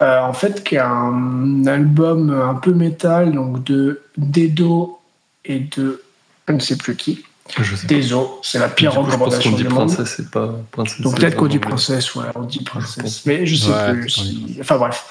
[0.03, 4.99] Euh, en fait, qui est un album un peu métal, donc de Dedo
[5.45, 6.01] et de
[6.47, 7.23] je ne sais plus qui.
[7.59, 7.85] Je sais.
[7.87, 9.87] Dezo, c'est la pire recommandation qu'on dit du monde.
[9.93, 11.01] princesse et pas princesse.
[11.01, 11.69] Donc c'est peut-être qu'on dit anglais.
[11.69, 14.05] princesse, ouais, on dit Je princesse, mais je sais Ouais, plus.
[14.05, 15.05] dit si- Enfin bref.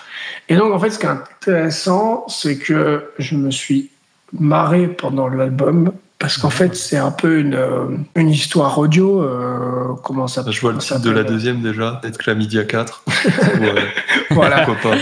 [0.48, 3.90] Et donc en fait, ce qui est intéressant, c'est que je me suis
[4.32, 5.92] marré pendant l'album
[6.24, 7.84] parce qu'en fait, c'est un peu une, euh,
[8.16, 9.20] une histoire audio.
[9.20, 13.04] euh, comment ça Je vois le titre de la s'appelle deuxième déjà, peut-être Chlamydia 4.
[13.60, 13.74] ouais,
[14.30, 14.62] Voilà.
[14.64, 14.96] pourquoi pas.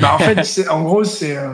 [0.00, 1.52] Bah, en fait, en gros, c'est euh,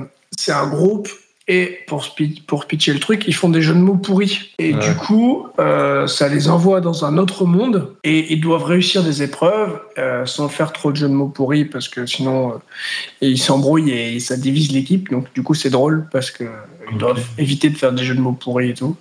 [0.48, 1.10] un groupe
[1.48, 2.06] et pour,
[2.46, 4.54] pour pitcher le truc, ils font des jeux de mots pourris.
[4.58, 4.80] Et Ouais.
[4.80, 9.22] du coup, euh, ça les envoie dans un autre monde et ils doivent réussir des
[9.22, 12.54] épreuves euh, sans faire trop de jeux de mots pourris parce que sinon, euh,
[13.20, 15.10] ils s'embrouillent et ça divise l'équipe.
[15.10, 16.44] Donc, du coup, c'est drôle parce que
[16.88, 16.98] ils Ok.
[17.00, 18.96] doivent éviter de faire des jeux de mots pourris et tout.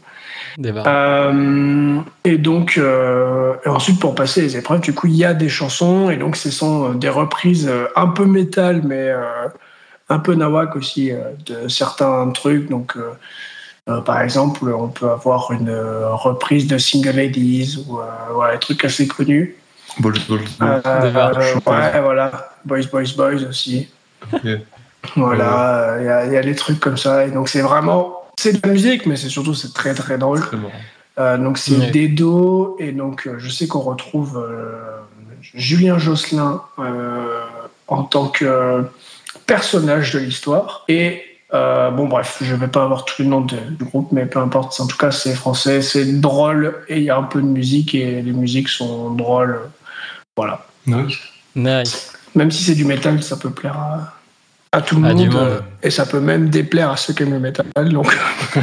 [0.87, 5.33] Euh, et donc, euh, et ensuite, pour passer les épreuves, du coup, il y a
[5.33, 9.23] des chansons, et donc, ce sont euh, des reprises un peu métal, mais euh,
[10.09, 12.69] un peu nawak aussi, euh, de certains trucs.
[12.69, 13.11] Donc, euh,
[13.89, 18.53] euh, par exemple, on peut avoir une euh, reprise de Single Ladies, ou euh, voilà,
[18.53, 19.55] des trucs assez connus.
[20.61, 22.51] Euh, euh, ouais, voilà.
[22.63, 23.89] Boys, Boys, Boys aussi.
[25.15, 27.25] Voilà, il y, y a des trucs comme ça.
[27.25, 28.18] Et donc, c'est vraiment.
[28.39, 30.41] C'est de la musique, mais c'est surtout c'est très très drôle.
[31.19, 31.91] Euh, donc c'est Ouais.
[31.91, 34.99] Dedo et donc euh, je sais qu'on retrouve euh,
[35.53, 37.41] Julien Josselin euh,
[37.89, 38.85] en tant que
[39.45, 41.21] personnage de l'histoire et
[41.53, 44.39] euh, bon bref je vais pas avoir tous les noms de- du groupe mais peu
[44.39, 47.47] importe en tout cas c'est français c'est drôle et il y a un peu de
[47.47, 49.59] musique et les musiques sont drôles
[50.37, 51.17] voilà Oui.
[51.55, 52.13] Nice.
[52.35, 54.18] même si c'est du métal ça peut plaire à,
[54.71, 57.39] à tout le monde, euh, et ça peut même déplaire à ceux qui aiment le
[57.39, 58.15] métal donc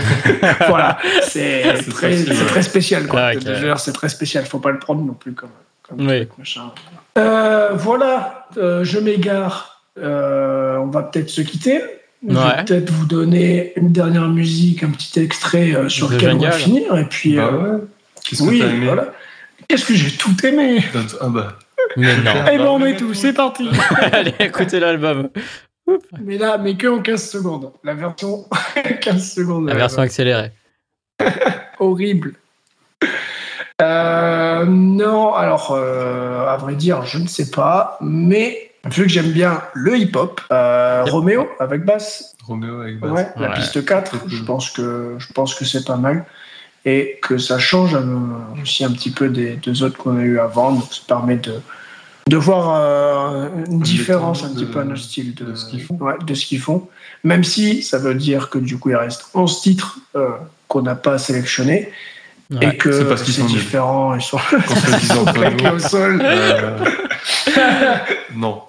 [0.69, 2.47] voilà c'est très, facile, c'est ouais.
[2.47, 5.49] très spécial quoi Ah, c'est très spécial faut pas le prendre non plus comme,
[5.83, 6.27] comme Oui.
[6.27, 6.71] truc, machin.
[7.19, 11.81] Euh, voilà euh, je m'égare Euh, on va peut-être se quitter
[12.29, 12.65] je vais Ouais.
[12.65, 16.97] peut-être vous donner une dernière musique un petit extrait euh, sur lequel on va finir
[16.99, 17.81] et puis Bah euh, ouais.
[18.25, 19.07] Qu'est-ce que oui aimé voilà
[19.69, 20.85] qu'est-ce que j'ai tout aimé?
[21.21, 21.59] Ah bah.
[21.97, 22.47] Mais non.
[22.53, 23.69] et ben on met tout c'est parti
[24.13, 25.29] Allez, écoutez l'album.
[26.21, 27.73] Mais là, mais que en 15 secondes.
[27.85, 28.45] La version
[29.01, 29.69] 15 secondes.
[29.69, 30.51] La version accélérée.
[31.79, 32.35] horrible.
[33.83, 37.99] Euh, non, alors, euh, à vrai dire, je ne sais pas.
[38.01, 41.13] Mais vu que j'aime bien le hip-hop, euh, Yep.
[41.13, 43.11] Roméo avec basse, Roméo avec basse.
[43.13, 44.31] ouais, la piste 4, C'est cool.
[44.31, 46.25] je pense que, je pense que c'est pas mal.
[46.85, 48.07] Et que ça change euh,
[48.63, 50.73] aussi un petit peu des deux autres qu'on a eu avant.
[50.73, 51.61] Donc, ça permet de,
[52.29, 55.67] de voir euh, une différence un de- petit peu à notre style de, de ce
[55.67, 55.81] qu'ils
[56.61, 56.79] font.
[56.81, 56.87] Ouais.
[57.25, 60.31] Même si ça veut dire que du coup, il reste 11 titres euh,
[60.69, 61.91] qu'on n'a pas sélectionnés
[62.49, 62.59] Ouais.
[62.75, 63.57] et que c'est parce qu'ils c'est sont nuls.
[63.57, 64.15] différent.
[64.15, 64.39] Ils sont,
[65.01, 65.25] dise sont
[65.65, 65.69] nous.
[65.75, 66.23] au sol.
[66.25, 66.79] Euh,
[68.37, 68.63] non.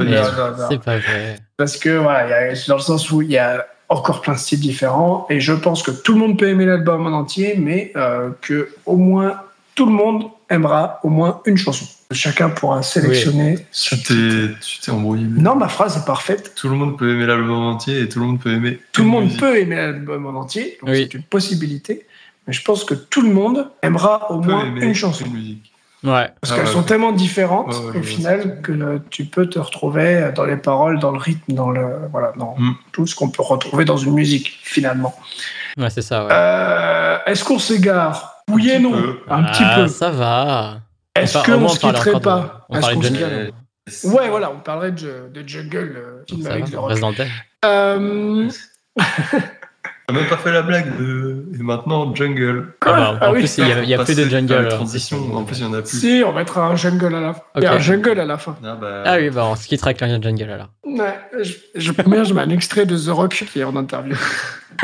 [0.00, 0.10] Non, non,
[0.58, 0.66] non.
[0.68, 1.36] C'est pas vrai.
[1.56, 4.58] Parce que voilà, a- dans le sens où il y a encore plein de styles
[4.58, 8.30] différents et je pense que tout le monde peut aimer l'album en entier, mais euh,
[8.40, 9.36] que au moins
[9.76, 11.86] tout le monde aimera au moins une chanson.
[12.12, 13.58] Chacun pourra sélectionner.
[13.70, 15.24] ce Tu t'es, tu t'es embrouillé.
[15.28, 16.52] mais- Non, ma phrase est parfaite.
[16.54, 18.78] Tout le monde peut aimer l'album entier et tout le monde peut aimer.
[18.92, 19.40] Tout le monde musique.
[19.40, 20.98] peut aimer l'album en entier, donc Oui.
[21.10, 22.06] c'est une possibilité.
[22.46, 25.24] Mais je pense que tout le monde aimera au Peut moins aimer une chanson.
[25.24, 25.72] Une musique.
[26.04, 26.28] Ouais.
[26.40, 26.72] Parce Ah qu'elles ouais.
[26.72, 30.56] sont tellement différentes Ouais, ouais, je au final que tu peux te retrouver dans les
[30.56, 32.72] paroles, dans le rythme, dans le voilà, dans Mm.
[32.90, 35.14] tout ce qu'on peut retrouver dans une musique finalement.
[35.78, 36.30] Ouais, c'est ça, ouais.
[36.32, 39.18] Euh, Est-ce qu'on s'égare Oui et non, peu.
[39.28, 39.86] un petit Ah, peu.
[39.88, 40.80] Ça va.
[41.16, 43.52] Est-ce qu'on se quitterait encore de- pas On parlait de Jungle.
[44.04, 47.10] Ouais, voilà, on parlerait de, de Jungle, euh, film Ça avec va, on reste dans
[47.10, 47.28] le thème.
[47.64, 48.48] Euh,
[50.06, 51.46] T'as même pas fait la blague de.
[51.58, 52.74] Et maintenant, Jungle.
[52.82, 53.38] Ah, bah, ah en oui.
[53.40, 54.68] plus, il y a, a plus de jungle.
[54.68, 55.98] transitions, en plus, il y en a plus.
[56.00, 57.42] si, on mettra un Jungle à la fin.
[57.56, 57.76] Il y a Ok.
[57.78, 58.56] un Jungle à la fin.
[58.64, 60.68] Ah, bah, Ah oui, bah on se quittera avec un jungle alors.
[60.84, 64.16] Ouais, je, je, première, je mets un extrait de The Rock qui est en interview.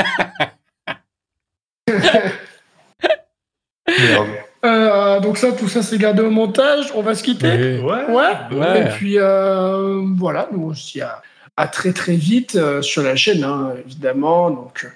[3.88, 4.28] merde.
[4.64, 6.90] Euh, donc ça, tout ça, c'est gardé au montage.
[6.94, 7.80] On va se quitter.
[7.82, 8.14] Oui.
[8.14, 8.56] Ouais.
[8.56, 8.80] Ouais.
[8.80, 11.20] Et puis euh, voilà, nous aussi à,
[11.58, 14.50] à très très vite euh, sur la chaîne, hein, évidemment.
[14.50, 14.88] Donc euh,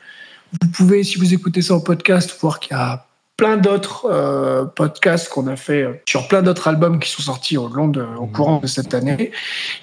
[0.62, 3.04] vous pouvez, si vous écoutez ça en podcast, voir qu'il y a
[3.36, 7.68] plein d'autres euh, podcasts qu'on a fait sur plein d'autres albums qui sont sortis au
[7.68, 9.32] long de, au courant de cette année.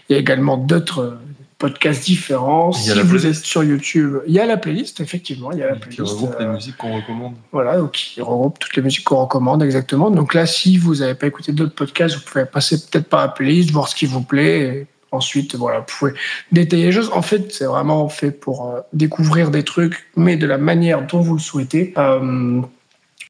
[0.10, 1.20] Il y a également d'autres euh,
[1.60, 2.72] podcasts différents.
[2.72, 3.40] Il y a Si la vous playlist.
[3.42, 6.14] êtes sur YouTube, il y a la playlist, effectivement, il y a la Qui playlist.
[6.14, 7.34] regroupe les euh, musiques qu'on recommande.
[7.52, 10.10] voilà, donc qui regroupe toutes les musiques qu'on recommande exactement.
[10.10, 13.28] Donc là, si vous n'avez pas écouté d'autres podcasts, vous pouvez passer peut-être par la
[13.28, 14.60] playlist, voir ce qui vous plaît.
[14.62, 16.14] Et ensuite, voilà, vous pouvez
[16.52, 17.12] détailler les choses.
[17.14, 21.20] En fait, c'est vraiment fait pour euh, découvrir des trucs, mais de la manière dont
[21.20, 21.94] vous le souhaitez.
[21.98, 22.62] Euh,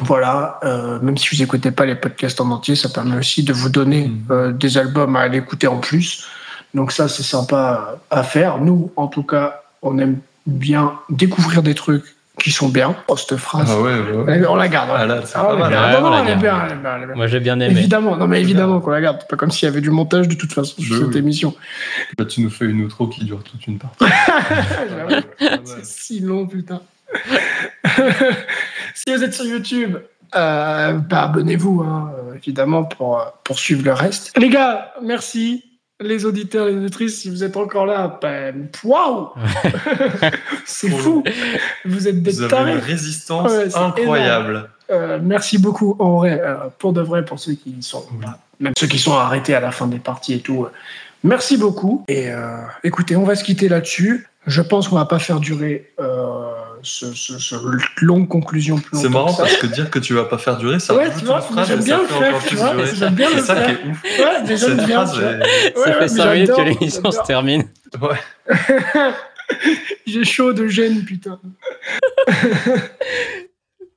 [0.02, 3.52] voilà, euh, même si vous n'écoutez pas les podcasts en entier, ça permet aussi de
[3.52, 6.26] vous donner euh, des albums à aller écouter en plus.
[6.74, 8.60] Donc ça, c'est sympa à faire.
[8.60, 12.96] Nous, en tout cas, on aime bien découvrir des trucs qui sont bien.
[13.08, 13.70] Oh, cette phrase.
[13.70, 14.48] Ah ouais, ouais.
[14.48, 14.90] On la garde.
[17.16, 17.78] Moi j'ai bien aimé.
[17.78, 19.18] Évidemment, non mais évidemment qu'on la garde.
[19.20, 21.18] C'est pas comme s'il y avait du montage de toute façon sur cette oui.
[21.18, 21.54] émission.
[22.18, 24.06] Là, tu nous fais une outro qui dure toute une partie.
[25.66, 26.82] C'est si long, putain.
[28.96, 29.98] si vous êtes sur YouTube,
[30.36, 34.38] euh, bah, abonnez-vous, hein, évidemment, pour, euh, pour suivre le reste.
[34.38, 35.69] Les gars, merci.
[36.02, 39.30] Les auditeurs, les auditrices, si vous êtes encore là, ben, waouh
[40.66, 41.24] C'est fou
[41.84, 44.70] Vous êtes des Vous avez tarés une résistance Ouais, incroyable.
[44.92, 48.20] Euh, merci beaucoup, en vrai, euh, pour de vrai, pour ceux qui sont, Oui.
[48.22, 50.64] bah, même ceux qui sont arrêtés à la fin des parties et tout.
[50.64, 50.72] euh,
[51.24, 52.06] merci beaucoup.
[52.08, 52.30] Et
[52.84, 54.28] écoutez, on va se quitter là-dessus.
[54.48, 55.92] Je pense qu'on va pas faire durer
[56.84, 57.56] ce, ce- ce
[58.02, 58.98] longue conclusion plus.
[58.98, 59.44] C'est marrant que ça.
[59.44, 61.42] parce que dire que tu vas pas faire durer, ça Ouais, rajoute tu vois, une
[61.54, 63.70] phrase j'aime bien ça le faire, tu vois, j'aime bien le C'est ça qui faire.
[63.70, 64.04] est ouf.
[64.04, 67.12] Ouais, déjà, Cette bien, phrase est- Ouais, Ça ouais, fait mais 5 minutes que l'émission
[67.12, 67.64] se termine.
[68.02, 68.18] Ouais.
[70.06, 71.40] J'ai chaud de gêne, putain.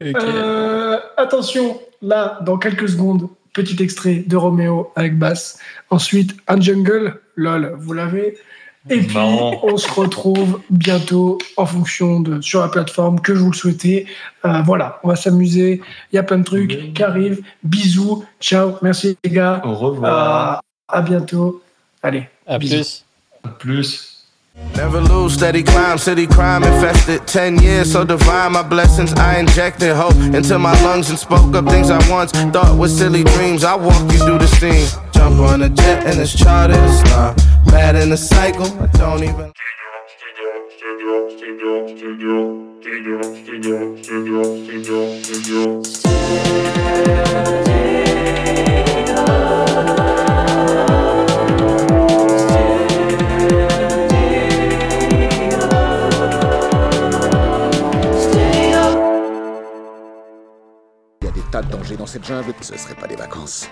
[0.02, 5.60] Euh, attention, là, dans quelques secondes, petit extrait de Roméo avec basse.
[5.90, 8.36] Ensuite, un jungle, lol, vous l'avez.
[8.90, 9.60] Et puis, Marrant.
[9.62, 14.06] on se retrouve bientôt en fonction de sur la plateforme que vous le souhaitez.
[14.44, 15.80] Euh, voilà, on va s'amuser.
[16.12, 16.92] Il y a plein de trucs Oui.
[16.92, 17.40] qui arrivent.
[17.62, 19.62] Bisous, ciao, merci les gars.
[19.64, 20.58] Au revoir.
[20.58, 21.62] Euh, à bientôt.
[22.02, 22.74] Allez, à bisous.
[22.74, 23.04] plus.
[23.44, 24.08] À plus.
[24.76, 27.24] Never lose, steady climb, city crime infested.
[27.26, 29.12] Ten years so divine, my blessings.
[29.16, 33.24] I injected hope into my lungs and spoke up things I once thought were silly
[33.24, 33.64] dreams.
[33.64, 34.86] I walk you through the scene.
[35.22, 36.34] Jump on a jet and it's
[37.70, 38.66] bad in the cycle.
[38.66, 39.52] I don't even.
[61.22, 63.70] A des tas de dangers dans cette jungle, ce serait pas des vacances.